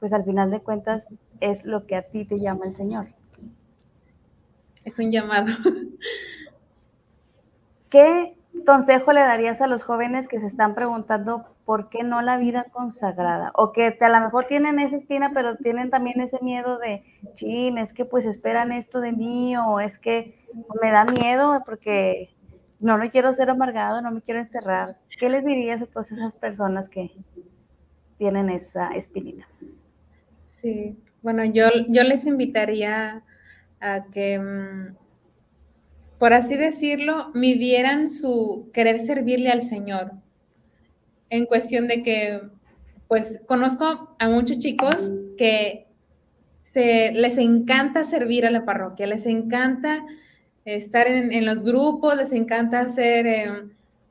pues 0.00 0.12
al 0.12 0.24
final 0.24 0.50
de 0.50 0.60
cuentas 0.60 1.08
es 1.40 1.64
lo 1.64 1.86
que 1.86 1.96
a 1.96 2.02
ti 2.02 2.24
te 2.24 2.40
llama 2.40 2.66
el 2.66 2.74
Señor. 2.76 3.06
Es 4.84 4.98
un 4.98 5.10
llamado. 5.10 5.52
¿Qué 7.90 8.36
consejo 8.64 9.12
le 9.12 9.20
darías 9.20 9.60
a 9.60 9.66
los 9.66 9.82
jóvenes 9.82 10.28
que 10.28 10.40
se 10.40 10.46
están 10.46 10.74
preguntando 10.74 11.55
por 11.66 11.90
qué 11.90 12.02
no 12.04 12.22
la 12.22 12.38
vida 12.38 12.66
consagrada? 12.72 13.52
O 13.54 13.72
que 13.72 13.98
a 14.00 14.08
lo 14.08 14.20
mejor 14.20 14.46
tienen 14.46 14.78
esa 14.78 14.96
espina, 14.96 15.32
pero 15.34 15.56
tienen 15.56 15.90
también 15.90 16.20
ese 16.20 16.38
miedo 16.40 16.78
de, 16.78 17.02
chin, 17.34 17.76
es 17.76 17.92
que 17.92 18.06
pues 18.06 18.24
esperan 18.24 18.72
esto 18.72 19.00
de 19.00 19.12
mí, 19.12 19.54
o 19.58 19.80
es 19.80 19.98
que 19.98 20.46
me 20.80 20.90
da 20.90 21.04
miedo 21.04 21.62
porque 21.66 22.34
no 22.80 22.96
me 22.96 23.10
quiero 23.10 23.32
ser 23.34 23.50
amargado, 23.50 24.00
no 24.00 24.10
me 24.10 24.22
quiero 24.22 24.40
encerrar. 24.40 24.96
¿Qué 25.18 25.28
les 25.28 25.44
dirías 25.44 25.82
a 25.82 25.86
todas 25.86 26.10
esas 26.12 26.32
personas 26.34 26.88
que 26.88 27.10
tienen 28.16 28.48
esa 28.48 28.88
espinita? 28.90 29.46
Sí, 30.42 30.96
bueno, 31.20 31.44
yo, 31.44 31.64
yo 31.88 32.02
les 32.04 32.26
invitaría 32.26 33.22
a 33.80 34.04
que 34.04 34.38
mm, 34.38 34.96
por 36.18 36.32
así 36.32 36.56
decirlo, 36.56 37.30
midieran 37.34 38.08
su 38.08 38.70
querer 38.72 39.00
servirle 39.00 39.50
al 39.50 39.62
Señor. 39.62 40.12
En 41.30 41.46
cuestión 41.46 41.88
de 41.88 42.02
que, 42.02 42.40
pues, 43.08 43.40
conozco 43.46 44.16
a 44.18 44.28
muchos 44.28 44.58
chicos 44.58 45.12
que 45.36 45.86
se, 46.60 47.12
les 47.12 47.38
encanta 47.38 48.04
servir 48.04 48.46
a 48.46 48.50
la 48.50 48.64
parroquia, 48.64 49.06
les 49.06 49.26
encanta 49.26 50.04
estar 50.64 51.06
en, 51.06 51.46
los 51.46 51.62
grupos, 51.62 52.16
les 52.16 52.32
encanta 52.32 52.80
hacer 52.80 53.26
eh, 53.26 53.48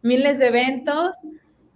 miles 0.02 0.40
de 0.40 0.48
eventos, 0.48 1.16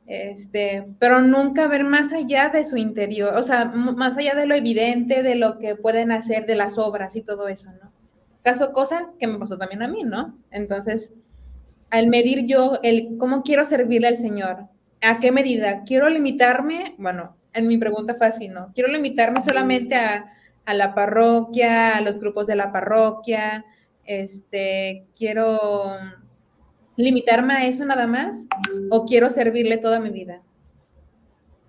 este, 0.07 0.87
pero 0.97 1.21
nunca 1.21 1.67
ver 1.67 1.83
más 1.83 2.13
allá 2.13 2.49
de 2.49 2.65
su 2.65 2.77
interior, 2.77 3.35
o 3.35 3.43
sea, 3.43 3.65
más 3.65 4.17
allá 4.17 4.35
de 4.35 4.47
lo 4.47 4.55
evidente, 4.55 5.21
de 5.21 5.35
lo 5.35 5.59
que 5.59 5.75
pueden 5.75 6.11
hacer, 6.11 6.45
de 6.45 6.55
las 6.55 6.77
obras 6.77 7.15
y 7.15 7.21
todo 7.21 7.47
eso, 7.47 7.71
¿no? 7.83 7.91
Caso 8.41 8.71
cosa 8.71 9.11
que 9.19 9.27
me 9.27 9.37
pasó 9.37 9.57
también 9.57 9.83
a 9.83 9.87
mí, 9.87 10.03
¿no? 10.03 10.35
Entonces, 10.49 11.13
al 11.89 12.07
medir 12.07 12.45
yo 12.45 12.79
el 12.83 13.17
cómo 13.17 13.43
quiero 13.43 13.65
servirle 13.65 14.07
al 14.07 14.17
Señor, 14.17 14.67
¿a 15.01 15.19
qué 15.19 15.31
medida? 15.31 15.83
¿Quiero 15.83 16.09
limitarme? 16.09 16.95
Bueno, 16.97 17.35
en 17.53 17.67
mi 17.67 17.77
pregunta 17.77 18.15
fue 18.15 18.27
así, 18.27 18.47
¿no? 18.47 18.71
¿Quiero 18.73 18.89
limitarme 18.91 19.41
solamente 19.41 19.95
a, 19.95 20.33
a 20.65 20.73
la 20.73 20.93
parroquia, 20.93 21.97
a 21.97 22.01
los 22.01 22.19
grupos 22.19 22.47
de 22.47 22.55
la 22.55 22.71
parroquia? 22.71 23.65
Este, 24.05 25.05
¿quiero 25.15 25.97
limitarme 26.95 27.53
a 27.53 27.65
eso 27.65 27.85
nada 27.85 28.07
más? 28.07 28.47
¿O 28.89 29.05
quiero 29.05 29.29
servirle 29.29 29.77
toda 29.77 29.99
mi 29.99 30.09
vida? 30.09 30.41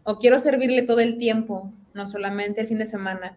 ¿O 0.04 0.18
quiero 0.18 0.38
servirle 0.38 0.82
todo 0.82 1.00
el 1.00 1.18
tiempo, 1.18 1.72
no 1.94 2.08
solamente 2.08 2.60
el 2.60 2.68
fin 2.68 2.78
de 2.78 2.86
semana? 2.86 3.36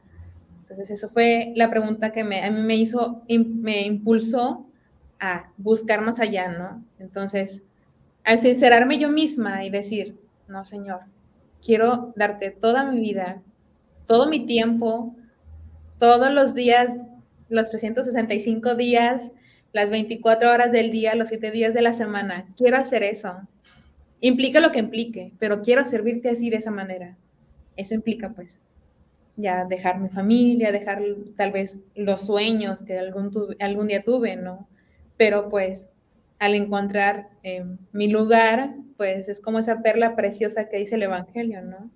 Entonces, 0.62 0.89
eso 0.89 1.10
fue 1.10 1.53
la 1.56 1.69
pregunta 1.69 2.12
que 2.12 2.23
me, 2.23 2.43
a 2.43 2.49
mí 2.49 2.62
me 2.62 2.75
hizo, 2.75 3.21
me 3.27 3.82
impulsó 3.82 4.65
a 5.19 5.51
buscar 5.58 6.01
más 6.01 6.19
allá, 6.19 6.47
¿no? 6.49 6.84
Entonces, 6.99 7.63
al 8.23 8.39
sincerarme 8.39 8.97
yo 8.97 9.09
misma 9.09 9.65
y 9.65 9.69
decir, 9.69 10.17
no, 10.47 10.65
Señor, 10.65 11.01
quiero 11.63 12.13
darte 12.15 12.51
toda 12.51 12.83
mi 12.83 12.99
vida, 12.99 13.41
todo 14.07 14.27
mi 14.27 14.45
tiempo, 14.45 15.15
todos 15.99 16.31
los 16.31 16.53
días, 16.53 17.03
los 17.49 17.69
365 17.69 18.75
días, 18.75 19.31
las 19.71 19.89
24 19.89 20.51
horas 20.51 20.71
del 20.71 20.91
día, 20.91 21.15
los 21.15 21.29
7 21.29 21.51
días 21.51 21.73
de 21.73 21.81
la 21.81 21.93
semana. 21.93 22.47
Quiero 22.57 22.77
hacer 22.77 23.03
eso. 23.03 23.47
Implica 24.19 24.59
lo 24.59 24.71
que 24.71 24.79
implique, 24.79 25.33
pero 25.39 25.62
quiero 25.62 25.83
servirte 25.83 26.29
así 26.29 26.49
de 26.49 26.57
esa 26.57 26.71
manera. 26.71 27.17
Eso 27.75 27.95
implica, 27.95 28.29
pues, 28.29 28.62
ya 29.36 29.65
dejar 29.65 29.99
mi 29.99 30.09
familia, 30.09 30.71
dejar 30.71 31.01
tal 31.36 31.51
vez 31.51 31.79
los 31.95 32.25
sueños 32.25 32.83
que 32.83 32.97
algún, 32.97 33.31
algún 33.59 33.88
día 33.88 34.03
tuve, 34.03 34.36
¿no? 34.36 34.67
Pero 35.17 35.49
pues 35.49 35.89
al 36.43 36.56
encontrar 36.56 37.29
em, 37.43 37.77
mi 37.91 38.08
lugar, 38.08 38.75
pues 38.97 39.29
es 39.29 39.39
como 39.41 39.60
esa 39.60 39.82
perla 39.82 40.15
preciosa 40.15 40.69
que 40.69 40.77
dice 40.77 40.95
el 40.95 41.03
Evangelio, 41.03 41.62
¿no? 41.62 41.89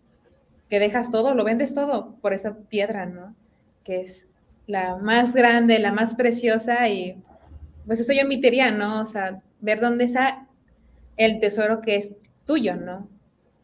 Que 0.70 0.80
dejas 0.80 1.12
todo, 1.12 1.34
lo 1.34 1.44
vendes 1.44 1.74
todo 1.74 2.16
por 2.22 2.34
esa 2.34 2.58
piedra, 2.70 3.06
¿no? 3.06 3.36
Que 3.84 4.02
es 4.02 4.28
la 4.68 4.98
más 4.98 5.34
grande, 5.34 5.80
la 5.80 5.92
más 5.92 6.16
preciosa 6.16 6.90
y 6.90 7.22
pues 7.86 8.00
eso 8.00 8.14
yo 8.14 8.22
invitaría, 8.22 8.72
¿no? 8.72 9.02
O 9.02 9.06
sea, 9.06 9.42
ver 9.62 9.80
dónde 9.80 10.06
está 10.06 10.48
el 11.16 11.40
tesoro 11.40 11.82
que 11.82 11.96
es 11.96 12.12
tuyo, 12.46 12.76
¿no? 12.76 13.10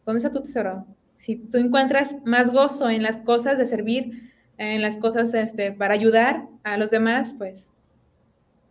¿Dónde 0.04 0.18
está 0.18 0.32
tu 0.32 0.42
tesoro? 0.42 0.86
si 1.16 1.36
tú 1.36 1.58
encuentras 1.58 2.18
más 2.24 2.50
gozo 2.50 2.90
en 2.90 3.02
las 3.02 3.18
cosas 3.18 3.58
de 3.58 3.66
servir, 3.66 4.32
en 4.58 4.82
las 4.82 4.98
cosas 4.98 5.32
este, 5.34 5.72
para 5.72 5.94
ayudar 5.94 6.46
a 6.62 6.76
los 6.76 6.90
demás, 6.90 7.34
pues, 7.38 7.70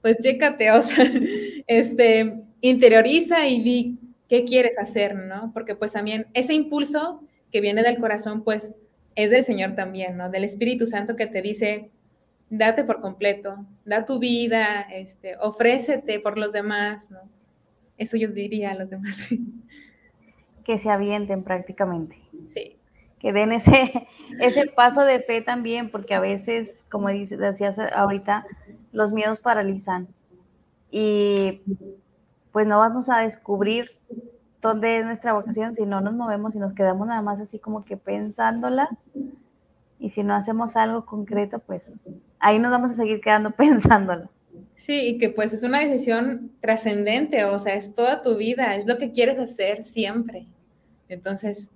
pues 0.03 0.17
chécate, 0.19 0.69
o 0.71 0.81
sea, 0.81 0.97
este, 1.67 2.43
interioriza 2.61 3.47
y 3.47 3.63
vi 3.63 3.99
qué 4.29 4.43
quieres 4.43 4.77
hacer, 4.77 5.15
¿no? 5.15 5.51
Porque 5.53 5.75
pues 5.75 5.93
también 5.93 6.27
ese 6.33 6.53
impulso 6.53 7.21
que 7.51 7.61
viene 7.61 7.83
del 7.83 7.97
corazón, 7.97 8.43
pues 8.43 8.75
es 9.15 9.29
del 9.29 9.43
Señor 9.43 9.75
también, 9.75 10.17
¿no? 10.17 10.29
Del 10.29 10.43
Espíritu 10.43 10.85
Santo 10.85 11.15
que 11.15 11.25
te 11.25 11.41
dice, 11.41 11.89
date 12.49 12.83
por 12.83 12.99
completo, 12.99 13.65
da 13.85 14.05
tu 14.05 14.19
vida, 14.19 14.81
este, 14.91 15.37
ofrécete 15.37 16.19
por 16.19 16.37
los 16.37 16.51
demás, 16.51 17.09
¿no? 17.09 17.21
Eso 17.97 18.17
yo 18.17 18.27
diría 18.27 18.71
a 18.71 18.75
los 18.75 18.89
demás. 18.89 19.29
que 20.65 20.77
se 20.77 20.89
avienten 20.89 21.43
prácticamente. 21.43 22.17
Sí. 22.47 22.75
Que 23.19 23.31
den 23.31 23.53
ese, 23.53 24.07
ese 24.41 24.67
paso 24.67 25.05
de 25.05 25.21
fe 25.21 25.41
también, 25.41 25.91
porque 25.91 26.13
a 26.13 26.19
veces, 26.19 26.85
como 26.89 27.07
decías 27.07 27.79
ahorita, 27.79 28.45
los 28.93 29.11
miedos 29.11 29.41
paralizan. 29.41 30.07
Y 30.89 31.61
pues 32.51 32.65
no 32.67 32.79
vamos 32.79 33.09
a 33.09 33.19
descubrir 33.19 33.89
dónde 34.61 34.99
es 34.99 35.05
nuestra 35.05 35.33
vocación 35.33 35.75
si 35.75 35.85
no 35.85 35.99
nos 35.99 36.13
movemos 36.13 36.55
y 36.55 36.59
nos 36.59 36.73
quedamos 36.73 37.07
nada 37.07 37.21
más 37.21 37.41
así 37.41 37.59
como 37.59 37.83
que 37.83 37.97
pensándola. 37.97 38.89
Y 39.99 40.11
si 40.11 40.23
no 40.23 40.35
hacemos 40.35 40.75
algo 40.75 41.05
concreto, 41.05 41.59
pues 41.59 41.93
ahí 42.39 42.59
nos 42.59 42.71
vamos 42.71 42.91
a 42.91 42.95
seguir 42.95 43.19
quedando 43.19 43.51
pensándola. 43.55 44.29
Sí, 44.75 45.07
y 45.07 45.17
que 45.17 45.29
pues 45.29 45.53
es 45.53 45.63
una 45.63 45.79
decisión 45.79 46.51
trascendente, 46.59 47.43
o 47.45 47.57
sea, 47.59 47.73
es 47.73 47.95
toda 47.95 48.21
tu 48.21 48.37
vida, 48.37 48.75
es 48.75 48.85
lo 48.85 48.97
que 48.97 49.11
quieres 49.11 49.39
hacer 49.39 49.83
siempre. 49.83 50.47
Entonces, 51.09 51.71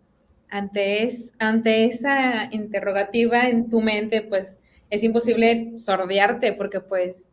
ante, 0.49 1.03
es, 1.03 1.33
ante 1.39 1.85
esa 1.85 2.45
interrogativa 2.51 3.49
en 3.49 3.69
tu 3.69 3.81
mente, 3.81 4.21
pues 4.21 4.59
es 4.89 5.03
imposible 5.03 5.73
sordearte 5.77 6.53
porque 6.53 6.79
pues 6.79 7.27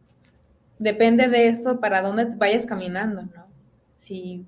depende 0.78 1.28
de 1.28 1.48
eso 1.48 1.80
para 1.80 2.02
dónde 2.02 2.26
vayas 2.36 2.66
caminando, 2.66 3.22
¿no? 3.22 3.46
Si 3.96 4.44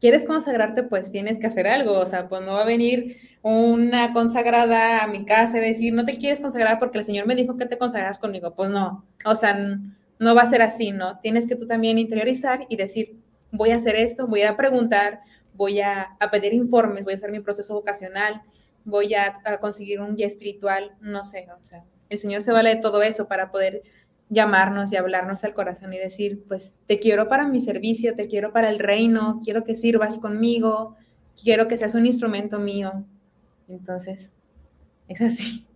quieres 0.00 0.24
consagrarte, 0.24 0.82
pues 0.82 1.10
tienes 1.10 1.38
que 1.38 1.46
hacer 1.46 1.66
algo, 1.66 1.98
o 1.98 2.06
sea, 2.06 2.28
pues 2.28 2.42
no 2.42 2.54
va 2.54 2.62
a 2.62 2.66
venir 2.66 3.18
una 3.42 4.12
consagrada 4.12 5.02
a 5.02 5.06
mi 5.06 5.24
casa 5.24 5.58
y 5.58 5.60
decir, 5.60 5.94
no 5.94 6.04
te 6.04 6.18
quieres 6.18 6.40
consagrar 6.40 6.78
porque 6.78 6.98
el 6.98 7.04
Señor 7.04 7.26
me 7.26 7.34
dijo 7.34 7.56
que 7.56 7.66
te 7.66 7.78
consagras 7.78 8.18
conmigo, 8.18 8.54
pues 8.54 8.70
no, 8.70 9.04
o 9.24 9.36
sea, 9.36 9.56
no 10.18 10.34
va 10.34 10.42
a 10.42 10.46
ser 10.46 10.62
así, 10.62 10.90
¿no? 10.90 11.18
Tienes 11.20 11.46
que 11.46 11.56
tú 11.56 11.66
también 11.66 11.98
interiorizar 11.98 12.66
y 12.68 12.76
decir, 12.76 13.16
voy 13.52 13.70
a 13.70 13.76
hacer 13.76 13.96
esto, 13.96 14.26
voy 14.26 14.42
a 14.42 14.56
preguntar, 14.56 15.20
voy 15.54 15.80
a, 15.80 16.16
pedir 16.32 16.54
informes, 16.54 17.04
voy 17.04 17.12
a 17.12 17.16
hacer 17.16 17.30
mi 17.30 17.40
proceso 17.40 17.74
vocacional, 17.74 18.42
voy 18.84 19.14
a, 19.14 19.40
a 19.44 19.58
conseguir 19.58 20.00
un 20.00 20.16
guía 20.16 20.26
espiritual, 20.26 20.92
no 21.00 21.24
sé, 21.24 21.46
o 21.58 21.62
sea, 21.62 21.84
el 22.08 22.18
Señor 22.18 22.42
se 22.42 22.52
vale 22.52 22.74
de 22.74 22.80
todo 22.80 23.02
eso 23.02 23.28
para 23.28 23.50
poder 23.50 23.82
llamarnos 24.28 24.92
y 24.92 24.96
hablarnos 24.96 25.44
al 25.44 25.54
corazón 25.54 25.92
y 25.92 25.98
decir, 25.98 26.44
pues 26.48 26.74
te 26.86 26.98
quiero 26.98 27.28
para 27.28 27.46
mi 27.46 27.60
servicio, 27.60 28.14
te 28.14 28.28
quiero 28.28 28.52
para 28.52 28.70
el 28.70 28.78
reino, 28.78 29.40
quiero 29.44 29.64
que 29.64 29.74
sirvas 29.74 30.18
conmigo, 30.18 30.96
quiero 31.40 31.68
que 31.68 31.78
seas 31.78 31.94
un 31.94 32.06
instrumento 32.06 32.58
mío. 32.58 33.04
Entonces, 33.68 34.32
es 35.08 35.20
así. 35.20 35.66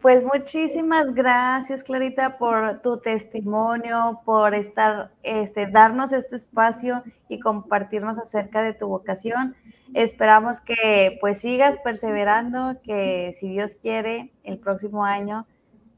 Pues 0.00 0.24
muchísimas 0.24 1.12
gracias, 1.12 1.84
Clarita, 1.84 2.38
por 2.38 2.80
tu 2.80 3.00
testimonio, 3.00 4.22
por 4.24 4.54
estar, 4.54 5.12
este, 5.22 5.66
darnos 5.66 6.14
este 6.14 6.36
espacio 6.36 7.04
y 7.28 7.38
compartirnos 7.38 8.18
acerca 8.18 8.62
de 8.62 8.72
tu 8.72 8.88
vocación. 8.88 9.54
Esperamos 9.94 10.60
que 10.60 11.18
pues 11.20 11.38
sigas 11.38 11.78
perseverando, 11.78 12.80
que 12.82 13.32
si 13.38 13.48
Dios 13.48 13.74
quiere, 13.74 14.32
el 14.44 14.58
próximo 14.58 15.04
año 15.04 15.46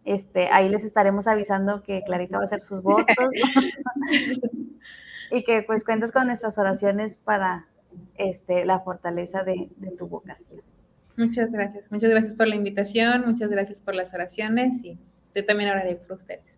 este, 0.04 0.48
ahí 0.48 0.68
les 0.68 0.84
estaremos 0.84 1.28
avisando 1.28 1.82
que 1.82 2.02
Clarita 2.04 2.38
va 2.38 2.42
a 2.42 2.46
hacer 2.46 2.60
sus 2.60 2.82
votos 2.82 3.06
y 5.30 5.44
que 5.44 5.62
pues 5.62 5.84
cuentes 5.84 6.10
con 6.10 6.26
nuestras 6.26 6.58
oraciones 6.58 7.18
para 7.18 7.66
este, 8.16 8.64
la 8.64 8.80
fortaleza 8.80 9.44
de, 9.44 9.70
tu 9.96 10.08
vocación. 10.08 10.60
Muchas 11.16 11.52
gracias, 11.52 11.90
muchas 11.92 12.10
gracias 12.10 12.34
por 12.34 12.48
la 12.48 12.56
invitación, 12.56 13.24
muchas 13.26 13.50
gracias 13.50 13.80
por 13.80 13.94
las 13.94 14.12
oraciones 14.14 14.82
y 14.82 14.98
yo 15.34 15.44
también 15.44 15.70
oraré 15.70 15.94
por 15.96 16.16
ustedes. 16.16 16.51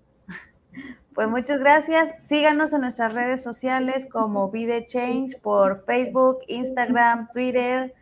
Pues 1.15 1.29
muchas 1.29 1.61
gracias. 1.61 2.13
Síganos 2.25 2.73
en 2.73 2.81
nuestras 2.81 3.15
redes 3.15 3.43
sociales 3.43 4.07
como 4.11 4.51
Vide 4.51 4.85
Change 4.87 5.39
por 5.41 5.79
Facebook, 5.79 6.39
Instagram, 6.49 7.29
Twitter, 7.33 7.95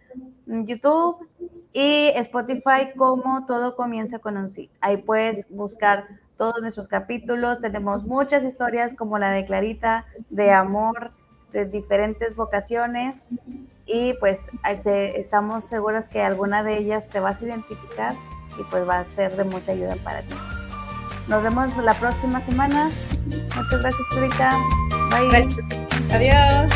YouTube 0.47 1.29
y 1.73 2.11
Spotify 2.15 2.93
como 2.97 3.45
todo 3.45 3.77
comienza 3.77 4.19
con 4.19 4.37
un 4.37 4.49
sí. 4.49 4.71
Ahí 4.81 4.97
puedes 4.97 5.47
buscar 5.51 6.07
todos 6.39 6.61
nuestros 6.63 6.89
capítulos. 6.89 7.61
Tenemos 7.61 8.05
muchas 8.05 8.45
historias 8.45 8.95
como 8.95 9.19
la 9.19 9.31
de 9.31 9.45
Clarita, 9.45 10.07
de 10.31 10.53
amor, 10.53 11.13
de 11.53 11.67
diferentes 11.67 12.35
vocaciones 12.35 13.29
y 13.87 14.15
pues 14.15 14.49
estamos 14.75 15.65
seguras 15.65 16.09
que 16.09 16.23
alguna 16.23 16.63
de 16.63 16.79
ellas 16.79 17.09
te 17.09 17.21
vas 17.21 17.43
a 17.43 17.45
identificar 17.45 18.15
y 18.59 18.63
pues 18.65 18.89
va 18.89 19.01
a 19.01 19.05
ser 19.07 19.37
de 19.37 19.45
mucha 19.45 19.73
ayuda 19.73 19.97
para 20.03 20.23
ti. 20.23 20.35
Nos 21.33 21.43
vemos 21.43 21.75
la 21.79 21.95
próxima 21.95 22.43
semana. 22.43 22.91
Muchas 23.57 23.81
gracias, 23.81 24.07
Clarita. 24.11 24.55
Bye. 25.09 25.49
Adiós. 26.13 26.71